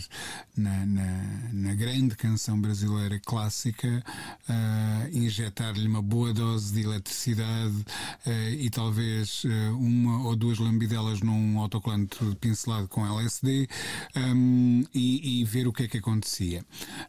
[0.56, 4.04] na, na, na grande canção brasileira clássica,
[4.48, 7.84] ah, injetar-lhe uma boa dose de eletricidade
[8.26, 13.68] eh, e talvez eh, uma ou duas lambidelas num autocolante pincelado com LSD
[14.16, 16.64] hum, e, e ver o que é que acontecia.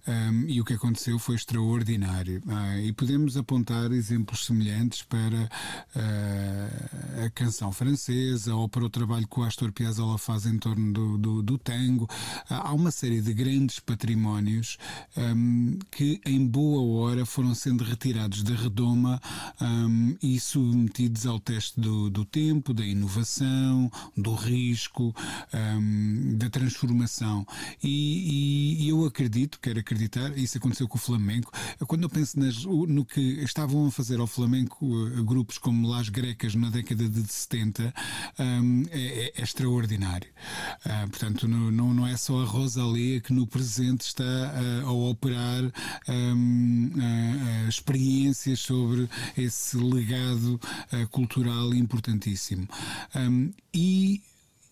[0.08, 2.42] Hum, e o que aconteceu foi extraordinário.
[2.48, 5.50] Ah, e podemos apontar exemplos semelhantes para
[5.96, 10.94] ah, a canção francesa ou para o trabalho que o Astor Piazzolla faz em torno
[10.94, 12.08] do, do, do tango.
[12.50, 14.78] Ah, há uma série de grandes patrimónios
[15.18, 19.22] hum, que, em boa hora, foram sendo retirados da redoma
[19.62, 25.16] hum, e submetidos ao teste do, do tempo, da inovação, do risco,
[25.54, 27.46] hum, da transformação.
[27.84, 31.52] E, e eu acredito, quero acreditar, isso aconteceu com o Flamengo.
[31.88, 34.76] Quando eu penso nas- no que estavam a fazer ao Flamengo
[35.08, 37.94] eh, grupos como Las Grecas na década de 70,
[38.40, 40.30] hum, é, é- é extraordinário.
[40.86, 45.64] Ah, portanto, não, não é só a Rosalia que no presente está ah, a operar
[46.08, 50.60] ah, ah, experiências sobre esse legado
[50.92, 52.68] ah, cultural importantíssimo.
[53.16, 54.22] Hum, e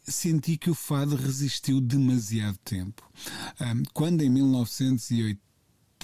[0.05, 3.03] senti que o fado resistiu demasiado tempo.
[3.61, 5.39] Hum, quando em 1980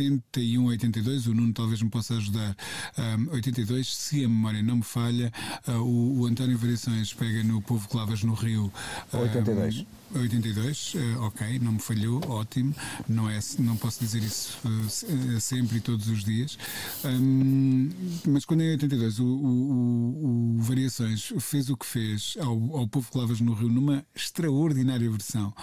[0.03, 2.55] 81, 82, o Nuno talvez me possa ajudar.
[2.97, 5.31] Um, 82, se a memória não me falha,
[5.67, 8.71] uh, o, o António Variações pega no Povo que Lavas no Rio.
[9.13, 9.85] um, 82.
[10.15, 12.73] 82, uh, ok, não me falhou, ótimo.
[13.07, 16.57] Não, é, não posso dizer isso uh, uh, sempre e todos os dias.
[17.05, 17.89] Um,
[18.27, 23.09] mas quando em 82 o, o, o- Variações fez o que fez ao, ao Povo
[23.11, 25.53] que Lavas no Rio numa extraordinária versão.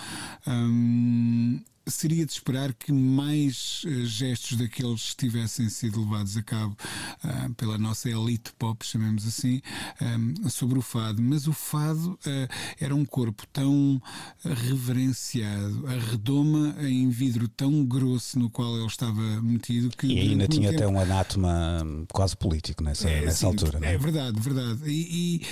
[0.46, 6.76] Um, seria de esperar que mais eh, gestos daqueles tivessem sido levados a cabo
[7.22, 9.60] ah, pela nossa elite pop, chamemos assim,
[10.00, 11.22] ah, sobre o fado.
[11.22, 12.48] Mas o fado ah,
[12.80, 14.02] era um corpo tão
[14.44, 20.06] reverenciado, a redoma em vidro tão grosso no qual ele estava metido que.
[20.06, 23.86] E ainda tinha muito até tempo- um anátoma quase político nessa, nessa sim, altura, não
[23.88, 23.98] é é?
[23.98, 24.80] verdade, verdade.
[24.90, 25.46] E, e,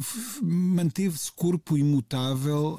[0.00, 2.78] f- manteve-se corpo imutável.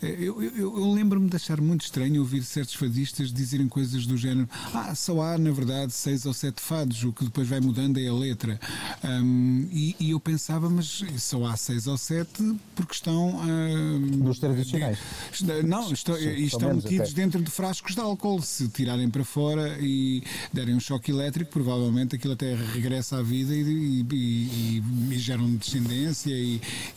[0.00, 4.16] eu eu- eu- eu lembro-me de achar muito estranho ouvir certos fadistas dizerem coisas do
[4.16, 7.98] género: Ah, só há, na verdade, seis ou sete fados, o que depois vai mudando
[7.98, 8.60] é a letra.
[9.04, 12.42] Hum, e, e eu pensava, mas só há seis ou sete
[12.74, 13.36] porque estão.
[13.40, 14.98] hum, Dos tradicionais.
[15.40, 17.22] de- não, estão, Sim, e estão metidos até.
[17.22, 18.40] dentro de frascos de álcool.
[18.42, 23.54] Se tirarem para fora e derem um choque elétrico, provavelmente aquilo até regressa à vida
[23.54, 26.32] e, e, e, geram descendência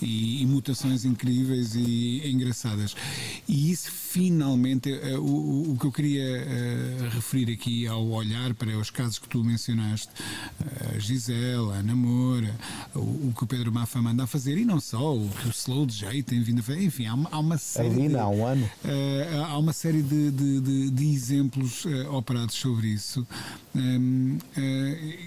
[0.01, 2.95] e mutações incríveis e engraçadas.
[3.47, 8.53] E isso finalmente eh, o, o- o que eu queria eh, referir aqui ao olhar
[8.53, 10.09] para os casos que tu mencionaste,
[10.61, 12.55] eh, a Gisela, a Ana Moura,
[12.95, 15.51] o, o que o Pedro Mafa manda a fazer, e não só, o que o
[15.51, 17.89] Slow DJ tem vindo a fazer, enfim, há uma, há uma série.
[17.89, 18.69] Ali de- há um ano.
[19.47, 23.25] há uma série de, de- de- de exemplos operados sobre isso.
[24.55, 25.17] Eh,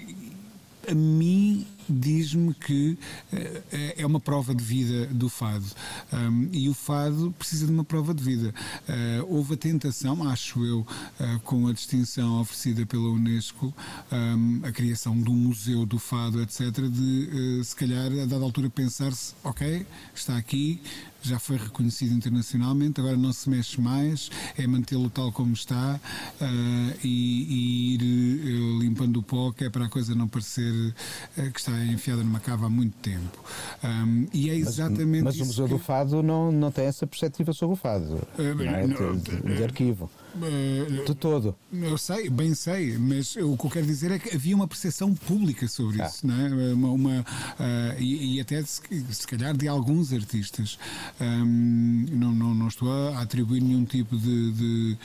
[0.91, 2.97] a mim diz-me que
[3.31, 5.65] eh, é uma prova de vida do fado
[6.11, 8.53] Hum, e o fado precisa de uma prova de vida.
[8.87, 10.85] Eh, houve a tentação, acho eu,
[11.19, 13.73] eh, com a distinção oferecida pela Unesco,
[14.11, 18.43] hum, a criação de um museu do fado, etc., de eh, se calhar a dada
[18.43, 20.81] altura pensar-se, ok, está aqui,
[21.21, 25.99] já foi reconhecido internacionalmente, agora não se mexe mais, é mantê-lo tal como está
[26.41, 28.01] ah, e, e ir
[28.85, 30.93] eh, pano do pó, que é para a coisa não parecer
[31.37, 33.43] uh, que está enfiada numa cava há muito tempo.
[33.83, 35.73] Um, e é exatamente Mas, mas o Museu que...
[35.73, 38.87] do Fado não, não tem essa perspectiva sobre o Fado, uh, não é?
[38.87, 40.09] não, de, de, arquivo.
[41.05, 41.55] de todo.
[41.71, 45.13] Eu sei, bem sei, mas o que eu quero dizer é que havia uma percepção
[45.13, 46.07] pública sobre ah.
[46.07, 46.73] isso, não é?
[46.73, 47.25] Uma, uma
[47.97, 50.77] e, e, até se, se, calhar de alguns artistas.
[51.19, 54.97] Um, não, não, não estou a atribuir nenhum tipo de, de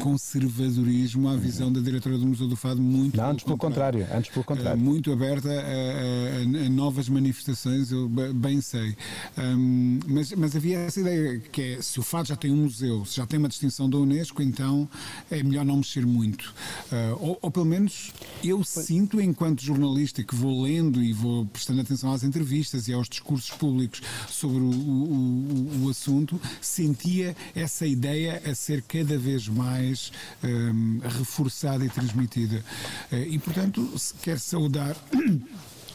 [0.00, 4.18] conservadorismo à visão da diretora do Museu do Fado muito não, antes pelo contrário, contrário.
[4.18, 4.80] antes pelo contrário.
[4.80, 8.96] Muito aberta a, a, a novas manifestações eu bem sei.
[9.36, 13.04] Um, mas, mas havia essa ideia que é se o Fado já tem um museu
[13.04, 14.88] se já tem uma distinção da Unesco então
[15.30, 16.54] é melhor não mexer muito.
[16.90, 18.12] Uh, ou, ou, pelo menos
[18.42, 18.68] eu pois.
[18.68, 23.50] sinto enquanto jornalista que vou lendo e vou prestando atenção às entrevistas e aos discursos
[23.50, 29.73] públicos sobre o, o, o, o assunto sentia essa ideia a ser cada vez mais
[29.74, 30.12] mais
[30.42, 32.62] um, reforçada e transmitida.
[33.10, 34.96] Eh, e, portanto, quer saudar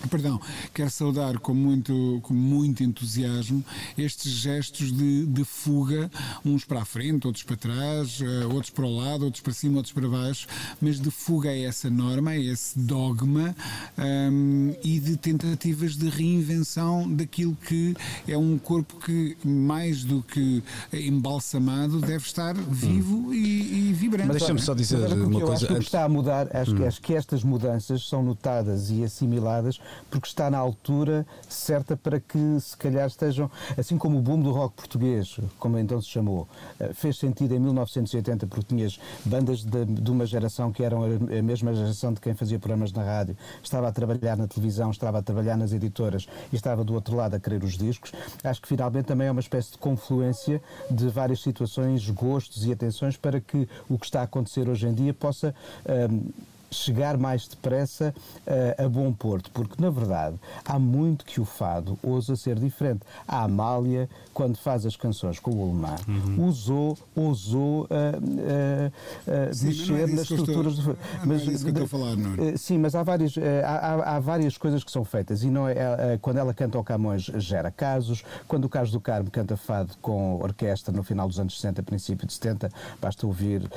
[0.08, 0.40] Perdão,
[0.74, 3.64] quero saudar com muito, com muito entusiasmo
[3.98, 6.10] estes gestos de, de fuga,
[6.46, 9.78] uns para a frente, outros para trás, uh, outros para o lado, outros para cima,
[9.78, 10.48] outros para baixo,
[10.82, 13.56] mas de fuga a essa norma, a esse dogma
[13.98, 17.96] um, e de tentativas de reinvenção daquilo que
[18.28, 23.34] é um corpo que, mais do que embalsamado, deve estar vivo hum.
[23.34, 24.28] e, e, vibrante.
[24.30, 25.54] Mas deixa-me só dizer uma coisa.
[25.54, 26.76] Acho que o que está a mudar, acho, hum.
[26.76, 29.80] que, acho que estas mudanças são notadas e assimiladas
[30.10, 34.52] porque está na altura certa para que se calhar estejam, assim como o boom do
[34.52, 36.48] rock português, como então se chamou,
[36.80, 41.42] eh, fez sentido em 1980 porque tinhas bandas de, de uma geração que eram a
[41.42, 45.22] mesma geração de quem fazia programas na rádio, estava a trabalhar na televisão, estava a
[45.22, 48.12] trabalhar nas editoras e estava do outro lado a querer os discos.
[48.44, 53.18] Acho que finalmente também é uma espécie de confluência de várias situações, gostos e atenções
[53.18, 55.54] para que o que está a acontecer hoje em dia possa.
[55.88, 56.32] Um,
[56.72, 58.14] chegar mais depressa
[58.48, 63.02] uh, a bom porto, porque na verdade há muito que o fado ousa ser diferente.
[63.28, 66.48] A Amália, quando faz as canções com o Alemã, uhum.
[66.48, 71.86] usou, ousou uh, uh, sim, mexer é nas estruturas estou, mas, é isso que estou
[71.86, 72.58] a falar, não é?
[72.58, 76.38] Sim, mas há várias, há, há, várias coisas que são feitas e não é, quando
[76.38, 80.94] ela canta ao Camões gera casos, quando o Carlos do Carmo canta fado com orquestra
[80.94, 83.70] no final dos anos 60, princípio de 70, basta ouvir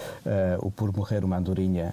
[0.61, 1.93] o Por Morrer uma Andorinha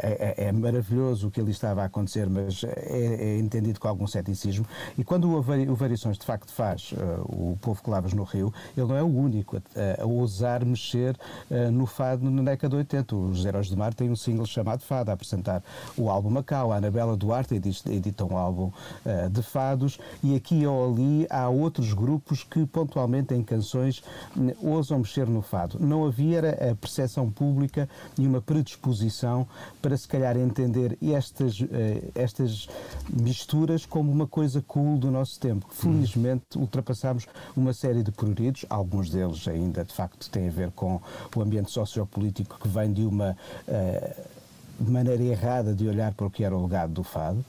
[0.00, 3.88] é, é, é, maravilhoso o que ali estava a acontecer, mas é, é entendido com
[3.88, 4.66] algum ceticismo.
[4.96, 8.52] E quando o, o Variações de facto faz uh, o Povo que Lavas no Rio,
[8.76, 11.16] ele não é o único a, a ousar mexer
[11.50, 13.16] uh, no fado na década de 80.
[13.16, 15.62] Os Heróis do Mar têm um single chamado Fado, a apresentar
[15.96, 16.72] o álbum Macau.
[16.72, 18.70] A Anabela Duarte edita um álbum
[19.04, 24.02] uh, de fados e aqui ou ali há outros grupos que pontualmente em canções
[24.62, 25.78] ousam mexer no fado.
[25.78, 27.88] Não havia a percepção pública
[28.18, 29.46] e uma predisposição
[29.84, 32.66] para se calhar entender estas, eh, estas
[33.12, 35.66] misturas como uma coisa cool do nosso tempo.
[35.70, 41.02] Felizmente ultrapassámos uma série de pruridos, alguns deles ainda de facto têm a ver com
[41.36, 43.36] o ambiente sociopolítico que vem de uma
[43.68, 47.44] uh, maneira errada de olhar para o que era o legado do fado.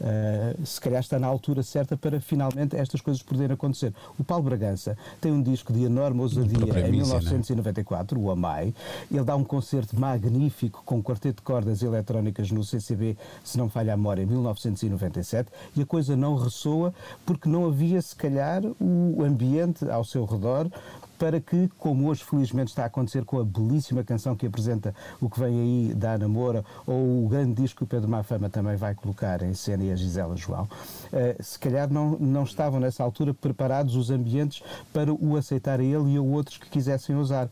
[0.00, 3.94] Uh, se calhar está na altura certa para finalmente estas coisas poderem acontecer.
[4.18, 8.74] O Paulo Bragança tem um disco de enorme ousadia em 1994, o Amai.
[9.10, 13.68] Ele dá um concerto magnífico com um quarteto de cordas eletrónicas no CCB, se não
[13.68, 16.92] falha a memória, em 1997, e a coisa não ressoa
[17.24, 20.70] porque não havia, se calhar, o ambiente ao seu redor
[21.18, 25.28] para que, como hoje felizmente está a acontecer com a belíssima canção que apresenta o
[25.28, 28.76] que vem aí da Ana Moura, ou o grande disco que o Pedro Mafama também
[28.76, 33.02] vai colocar em cena e a Gisela João, uh, se calhar não, não estavam nessa
[33.02, 34.62] altura preparados os ambientes
[34.92, 37.48] para o aceitar a ele e a outros que quisessem usar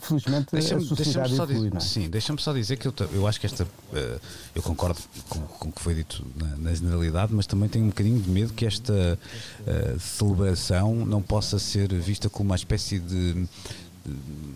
[0.00, 1.80] felizmente deixa a sociedade deixa evolui, é?
[1.80, 4.20] Sim, deixa-me só dizer que eu, eu acho que esta uh,
[4.54, 4.98] eu concordo
[5.28, 8.28] com, com o que foi dito na, na, generalidade, mas também tenho um bocadinho de
[8.28, 13.46] medo que esta uh, celebração não possa ser vista como uma espécie de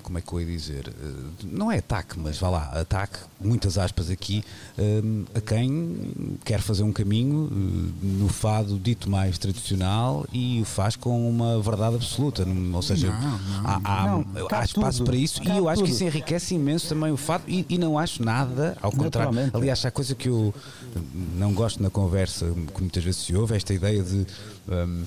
[0.02, 0.88] como é que eu ia dizer?
[0.88, 4.44] Eh, não é ataque, mas vá lá, ataque, muitas aspas aqui,
[4.76, 5.02] eh,
[5.34, 10.96] a quem quer fazer um caminho eh, no fado dito mais tradicional e o faz
[10.96, 12.46] com uma verdade absoluta.
[12.72, 15.80] Ou seja, não, não, há, há, não, há espaço tudo, para isso e eu acho
[15.80, 15.88] tudo.
[15.88, 19.32] que isso enriquece imenso também o fado e, e não acho nada, ao contrário.
[19.52, 20.54] Aliás, há coisa que eu
[21.36, 24.26] não gosto na conversa, que muitas vezes se ouve, esta ideia de
[24.68, 25.04] um,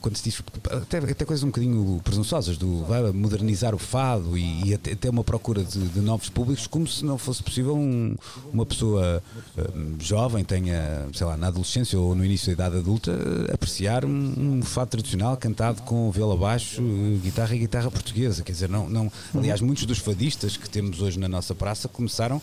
[0.00, 4.68] quando se diz até, até, coisas um bocadinho presunçosas do vai modernizar o fado e,
[4.68, 8.14] e até, até, uma procura de, de, novos públicos, como se não fosse possível um,
[8.52, 9.22] uma pessoa
[9.74, 13.12] um, jovem tenha, sei lá, na adolescência ou no início da idade adulta,
[13.52, 16.82] apreciar um, um fado tradicional cantado com viola baixo,
[17.22, 18.42] guitarra e guitarra portuguesa.
[18.42, 22.42] Quer dizer, não, não, aliás, muitos dos fadistas que temos hoje na nossa praça começaram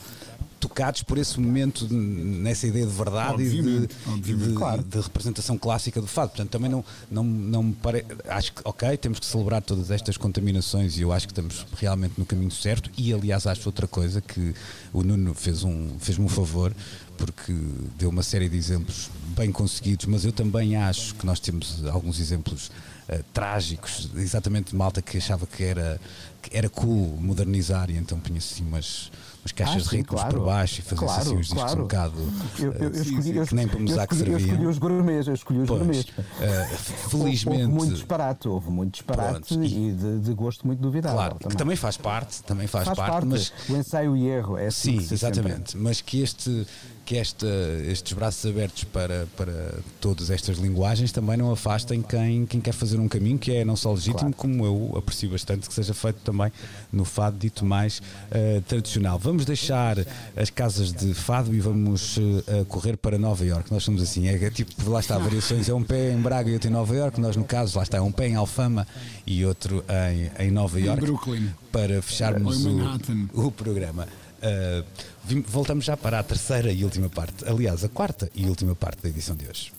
[0.68, 4.82] tocados por esse momento nessa ideia de verdade obviamente, e, de, e de, claro.
[4.82, 6.30] de, representação clássica do fado.
[6.30, 8.06] Portanto, também não, não, não me parece.
[8.28, 12.16] Acho que, ok, temos que celebrar todas estas contaminações e eu acho que estamos realmente
[12.18, 12.90] no caminho certo.
[12.98, 14.56] E, aliás, acho outra coisa que
[14.92, 16.74] o Nuno fez um, fez-me um favor
[17.16, 17.54] porque
[17.98, 22.20] deu uma série de exemplos bem conseguidos, mas eu também acho que nós temos alguns
[22.20, 22.72] exemplos
[23.08, 26.02] uh, trágicos, exatamente de malta que achava que era,
[26.42, 29.12] que era cool modernizar e então punha-se assim umas
[29.46, 30.38] umas caixas ah, sim, ricas claro.
[30.38, 31.80] por baixo e fazer claro, assim os discos claro.
[31.80, 34.40] um bocado eu, eu, eu escolhi, uh, que nem para que serviam.
[34.40, 36.06] Eu escolhi os gourmets, eu escolhi os gourmets.
[36.06, 37.62] Uh, felizmente.
[37.62, 41.18] Houve muito disparate, houve muito disparate Pronto, e, de, de, gosto muito duvidável.
[41.18, 41.50] Claro, também.
[41.50, 44.68] que também faz parte, também faz, faz parte, parte, mas o ensaio e erro é
[44.68, 45.84] assim Sim, exatamente, sempre.
[45.84, 46.66] mas que este
[47.06, 47.48] que esta,
[47.88, 53.00] estes braços abertos para, para todas estas linguagens também não afastem quem, quem quer fazer
[53.00, 54.36] um caminho que é não só legítimo, claro.
[54.36, 56.52] como eu aprecio bastante que seja feito também
[56.92, 59.20] no fado dito mais uh, tradicional.
[59.20, 59.98] Vamos deixar
[60.36, 63.72] as casas de fado e vamos uh, correr para Nova York.
[63.72, 66.54] Nós somos assim, é, é tipo, lá está, variações, é um pé em Braga e
[66.54, 67.22] outro em Nova York.
[67.22, 68.88] Nós, no caso, lá está, é um pé em Alfama
[69.28, 71.04] e outro em, em Nova York.
[71.04, 71.50] Em Brooklyn.
[71.72, 74.08] Para fecharmos o, o programa.
[74.46, 74.86] Uh,
[75.48, 79.10] voltamos já para a terceira e última parte, aliás, a quarta e última parte da
[79.10, 79.72] edição de hoje.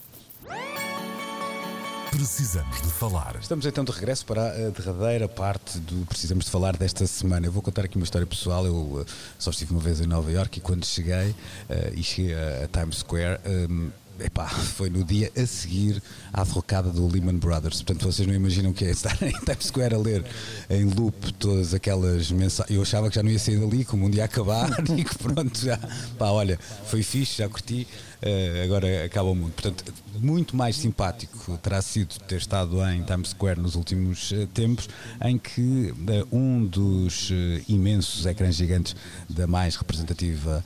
[2.11, 3.37] Precisamos de falar.
[3.41, 7.47] Estamos então de regresso para a derradeira parte do Precisamos de Falar desta semana.
[7.47, 8.65] Eu vou contar aqui uma história pessoal.
[8.65, 9.07] Eu uh,
[9.39, 12.97] só estive uma vez em Nova York e quando cheguei uh, e cheguei a, Times
[12.99, 13.39] Square.
[13.45, 13.91] Um,
[14.21, 16.03] epá, foi no dia a seguir
[16.33, 17.83] à derrocada do Lehman Brothers.
[17.83, 20.25] Portanto, vocês não imaginam o que é estar em Times Square a ler
[20.71, 22.77] em loop todas aquelas mensagens.
[22.77, 25.59] Eu achava que já não ia sair dali, como um dia acabar e que pronto,
[25.59, 25.79] já,
[26.19, 27.87] pá, olha, foi fixe, já curti.
[28.27, 29.53] Uh, agora acaba o mundo.
[29.53, 29.85] Portanto,
[30.19, 34.89] muito mais simpático terá sido ter estado em Times Square nos últimos uh, tempos,
[35.23, 37.31] em que uh, um dos
[37.69, 38.97] imensos ecrãs gigantes
[39.31, 40.65] da mais representativa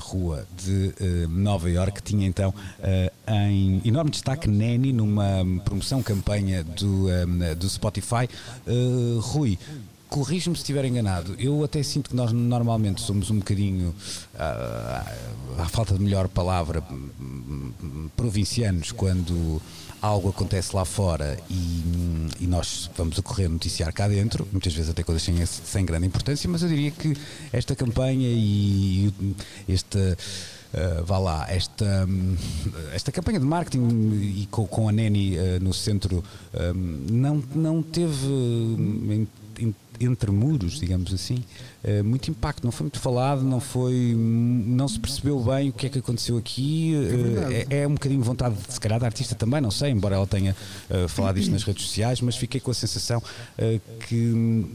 [0.00, 0.92] rua de
[1.28, 2.54] Nova York tinha então
[3.26, 7.06] em enorme destaque Neni numa promoção campanha do,
[7.56, 8.28] do Spotify.
[9.20, 9.58] Rui,
[10.12, 13.94] corrijo-me se estiver enganado, eu até sinto que nós normalmente somos um bocadinho,
[14.34, 16.84] uh, à falta de melhor palavra,
[18.14, 19.60] provincianos quando
[20.02, 24.90] algo acontece lá fora e, e, nós vamos a correr noticiar cá dentro, muitas vezes
[24.90, 27.16] até coisas sem, sem grande importância, mas eu diria que
[27.50, 29.10] esta campanha e
[29.66, 30.18] esta.
[30.72, 32.08] Uh, vá lá, esta,
[32.94, 37.82] esta campanha de marketing e com, com a Neni uh, no centro uh, não, não
[37.82, 39.28] teve
[40.00, 41.44] entre muros, digamos assim,
[41.84, 42.64] eh, muito impacto.
[42.64, 46.36] Não foi muito falado, não foi, não se percebeu bem o que é que aconteceu
[46.36, 46.94] aqui.
[47.70, 50.26] É, é, é um bocadinho vontade, se calhar, da artista também, não sei, embora ela
[50.26, 50.56] tenha
[50.90, 53.22] uh, falado isto nas redes sociais, mas fiquei com a sensação
[54.08, 54.66] que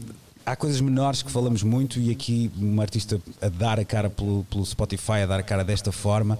[0.44, 4.44] há coisas menores que falamos muito e aqui uma artista a dar a cara pelo,
[4.44, 6.38] pelo Spotify, a dar a cara desta forma,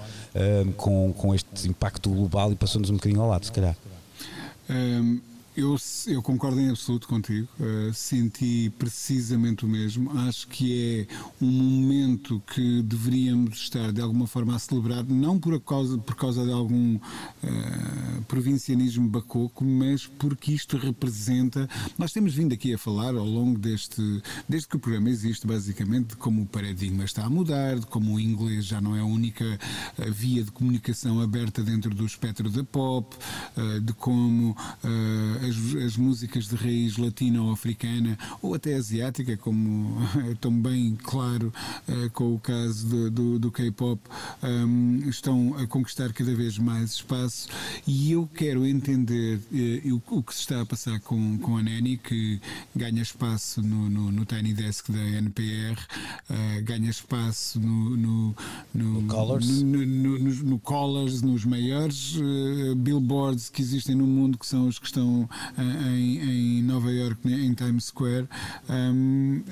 [0.77, 3.77] com, com este impacto global e passou-nos um bocadinho ao lado, se calhar.
[4.71, 5.21] Um,
[5.59, 7.49] eu, eu concordo em absoluto contigo.
[7.59, 10.17] Uh, senti precisamente o mesmo.
[10.21, 15.59] Acho que é um momento que deveríamos estar de alguma forma a celebrar, não por
[15.61, 21.69] causa, por causa de algum uh, provincianismo bacoco, mas porque isto representa.
[21.99, 24.23] Nós temos vindo aqui a falar ao longo deste.
[24.49, 28.15] desde que o programa existe, basicamente, de como o paradigma está a mudar, de como
[28.15, 32.49] o inglês já não é a única uh, via de comunicação aberta dentro do espectro
[32.49, 33.17] da pop,
[33.83, 34.57] de como
[35.49, 39.99] as, as músicas de raiz latino ou africana ou até asiática, como
[40.31, 41.53] é tão bem claro
[41.89, 44.01] uh, com o caso do, do, do K-pop,
[44.43, 47.49] um, estão a conquistar cada vez mais espaço.
[47.87, 51.63] E eu quero entender uh, o, o, que se está a passar com, com a
[51.63, 52.41] Nani, que
[52.75, 58.37] ganha espaço no, no, no Tiny Desk da NPR, uh, ganha espaço no, no,
[58.75, 62.17] no, no Colors, no, no, no, Colors nos maiores
[62.77, 67.39] billboards que existem no mundo, que são os que estão em, em Nova York, né,
[67.39, 68.29] em Times Square,
[68.69, 69.43] um,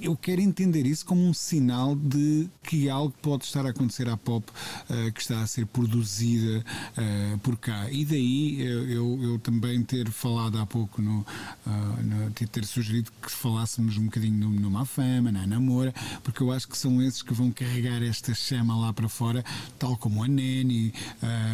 [0.00, 4.16] eu quero entender isso como um sinal de que algo pode estar a acontecer à
[4.16, 6.64] pop uh, que está a ser produzida
[6.96, 7.90] uh, por cá.
[7.90, 13.30] E daí eu, eu, também ter falado há pouco, no, uh, no, ter sugerido que
[13.30, 17.34] falássemos um bocadinho no, no Fama, na Namora, porque eu acho que são esses que
[17.34, 19.44] vão carregar esta chama lá para fora,
[19.78, 20.92] tal como a Neni,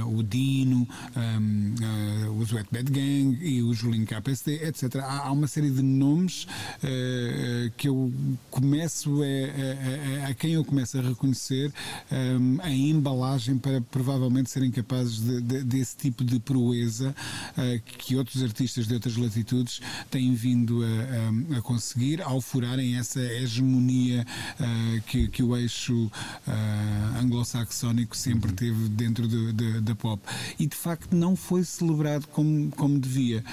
[0.06, 4.96] o Dino, um, os Wet Bad Gang o Julinho KPSD, etc.
[4.96, 8.12] Há, há uma série de nomes uh, que eu
[8.50, 11.72] começo a, a, a, quem eu começo a reconhecer
[12.10, 17.14] um, a embalagem para provavelmente serem capazes de, de, desse tipo de proeza
[17.52, 19.80] uh, que outros artistas de outras latitudes
[20.10, 24.26] têm vindo a, a conseguir ao furarem essa hegemonia
[24.60, 26.10] uh, que, que, o eixo
[27.20, 28.56] anglo-saxónico sempre uhum.
[28.56, 30.22] teve dentro de, de, da pop.
[30.58, 33.44] E de facto não foi celebrado como, como devia.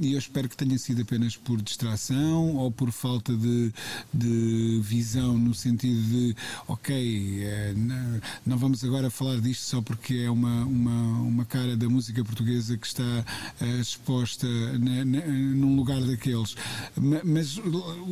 [0.00, 3.72] E eu espero que tenha sido apenas por distração ou por falta de,
[4.12, 6.36] de visão no sentido de,
[6.68, 7.74] ok, eh,
[8.44, 12.76] não vamos agora falar disto só porque é uma, uma, uma cara da música portuguesa
[12.76, 13.24] que está
[13.60, 14.46] eh, exposta
[14.78, 16.56] na, na, num lugar daqueles.
[17.24, 17.58] Mas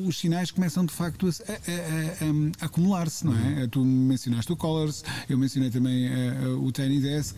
[0.07, 3.63] os sinais começam de facto a, a, a, a acumular-se, não é?
[3.63, 3.69] Uhum.
[3.69, 7.35] Tu mencionaste o Colors, eu mencionei também uh, o Tiny Desk,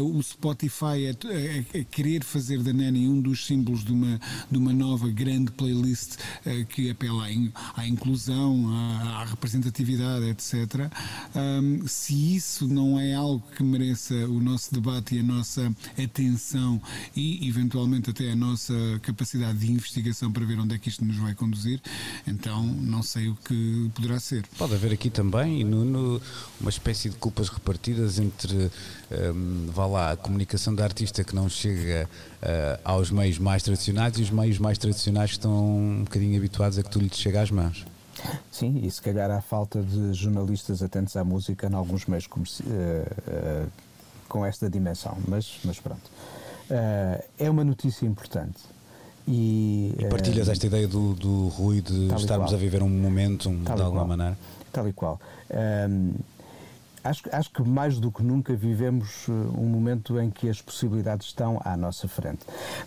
[0.00, 4.20] o Spotify é, querer fazer da Nanny um dos símbolos de uma,
[4.50, 10.90] de uma nova grande playlist uh, que apela à, à inclusão, à, à, representatividade, etc.
[11.34, 15.72] Um, se isso não é algo que mereça o nosso debate e a nossa
[16.02, 16.80] atenção
[17.14, 21.16] e, eventualmente, até a nossa capacidade de investigação para ver onde é que isto nos
[21.16, 21.80] vai conduzir,
[22.26, 24.44] então não sei o que poderá ser.
[24.58, 26.20] Pode haver aqui também, Nuno,
[26.60, 28.70] uma espécie de culpas repartidas entre
[29.34, 32.08] um, vá lá, a comunicação da artista que não chega
[32.42, 36.82] uh, aos meios mais tradicionais e os meios mais tradicionais estão um bocadinho habituados a
[36.82, 37.84] que tudo lhe chegue às mãos.
[38.50, 42.30] Sim, e se calhar há falta de jornalistas atentos à música em alguns meios uh,
[42.30, 43.70] uh,
[44.28, 46.10] com esta dimensão, mas, mas pronto.
[46.70, 48.60] Uh, é uma notícia importante.
[49.26, 53.82] E, e partilhas esta ideia do, do Rui de estarmos a viver um momento de
[53.82, 54.36] alguma maneira?
[54.72, 55.20] Tal e qual.
[55.88, 56.14] Um,
[57.04, 61.26] Acho, acho que mais do que nunca vivemos eh, um momento em que as possibilidades
[61.26, 62.40] estão à nossa frente.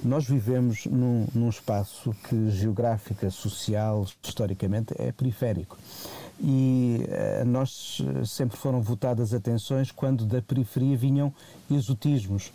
[0.03, 5.77] Nós vivemos num, num espaço que geográfica, social, historicamente é periférico.
[6.39, 11.33] E uh, nós eh, sempre foram votadas atenções quando da periferia vinham
[11.71, 12.51] exotismos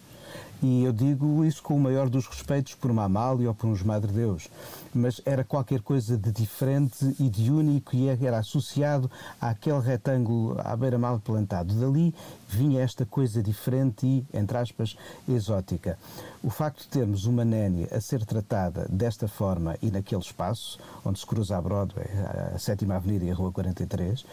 [0.62, 3.82] e eu digo isso com o maior dos respeitos por uma Amália ou por uns
[3.82, 4.48] Madre Deus.
[4.92, 10.76] Mas era qualquer coisa de diferente e de único e era associado àquele retângulo à
[10.76, 11.74] beira-mar plantado.
[11.74, 12.14] Dali
[12.48, 14.96] vinha esta coisa diferente e, entre aspas,
[15.28, 15.96] exótica.
[16.42, 21.18] O facto de termos uma nénia a ser tratada desta forma e naquele espaço, onde
[21.18, 22.06] se cruza a Broadway,
[22.54, 24.24] a 7 Avenida e a Rua 43,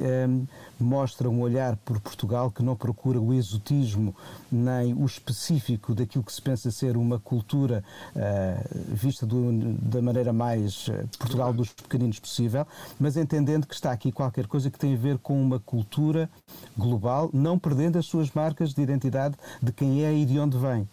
[0.00, 0.46] um, ehm,
[0.78, 4.14] mostra um olhar por Portugal que não procura o exotismo
[4.50, 7.84] nem o específico daquilo que se pensa ser uma cultura
[8.14, 12.66] uh, vista do, da maneira mais uh, Portugal dos pequeninos possível,
[12.98, 16.30] mas entendendo que está aqui qualquer coisa que tem a ver com uma cultura
[16.76, 20.88] global, não perdendo as suas marcas de identidade de quem é e de onde vem.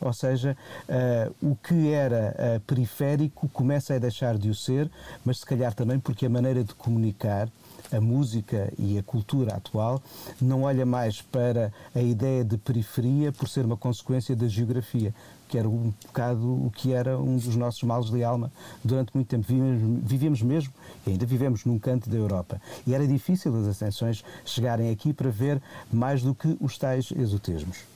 [0.00, 0.56] Ou seja,
[0.88, 4.90] uh, o que era uh, periférico começa a deixar de o ser,
[5.24, 7.48] mas se calhar também porque a maneira de comunicar
[7.92, 10.02] a música e a cultura atual
[10.40, 15.14] não olha mais para a ideia de periferia por ser uma consequência da geografia,
[15.48, 18.52] que era um bocado o que era um dos nossos males de alma
[18.84, 19.46] durante muito tempo.
[19.46, 20.72] Vivíamos, vivíamos mesmo,
[21.06, 22.60] e ainda vivemos num canto da Europa.
[22.86, 25.60] E era difícil as atenções chegarem aqui para ver
[25.92, 27.89] mais do que os tais exotismos.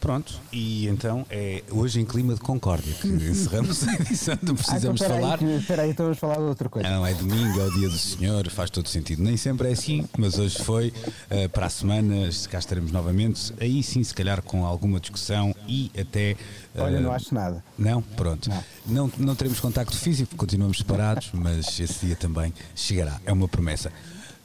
[0.00, 5.02] Pronto, e então é hoje em clima de concórdia que encerramos a edição de Precisamos
[5.02, 5.42] ah, então, Falar.
[5.42, 6.88] Espera aí, então vamos falar de outra coisa.
[6.88, 9.22] Não, é domingo, é o dia do Senhor, faz todo sentido.
[9.22, 10.92] Nem sempre é assim, mas hoje foi.
[11.30, 13.52] Uh, para a semana cá estaremos novamente.
[13.60, 16.36] Aí sim, se calhar com alguma discussão e até.
[16.74, 17.64] Uh, Olha, não acho nada.
[17.78, 18.02] Não?
[18.02, 18.48] Pronto.
[18.48, 18.64] Não.
[18.86, 23.20] não, não teremos contacto físico, continuamos separados, mas esse dia também chegará.
[23.24, 23.90] É uma promessa.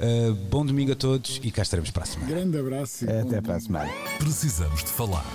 [0.02, 2.32] Uh, bom domingo a todos e cá estaremos para a semana.
[2.32, 3.06] Grande abraço.
[3.06, 3.92] E Até para a semana.
[4.18, 5.26] Precisamos de falar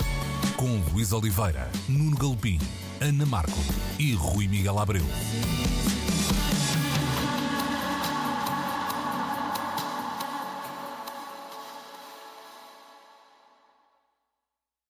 [0.57, 2.59] com Luís Oliveira, Nuno Galpim,
[3.01, 3.59] Ana Marco
[3.97, 5.05] e Rui Miguel Abreu.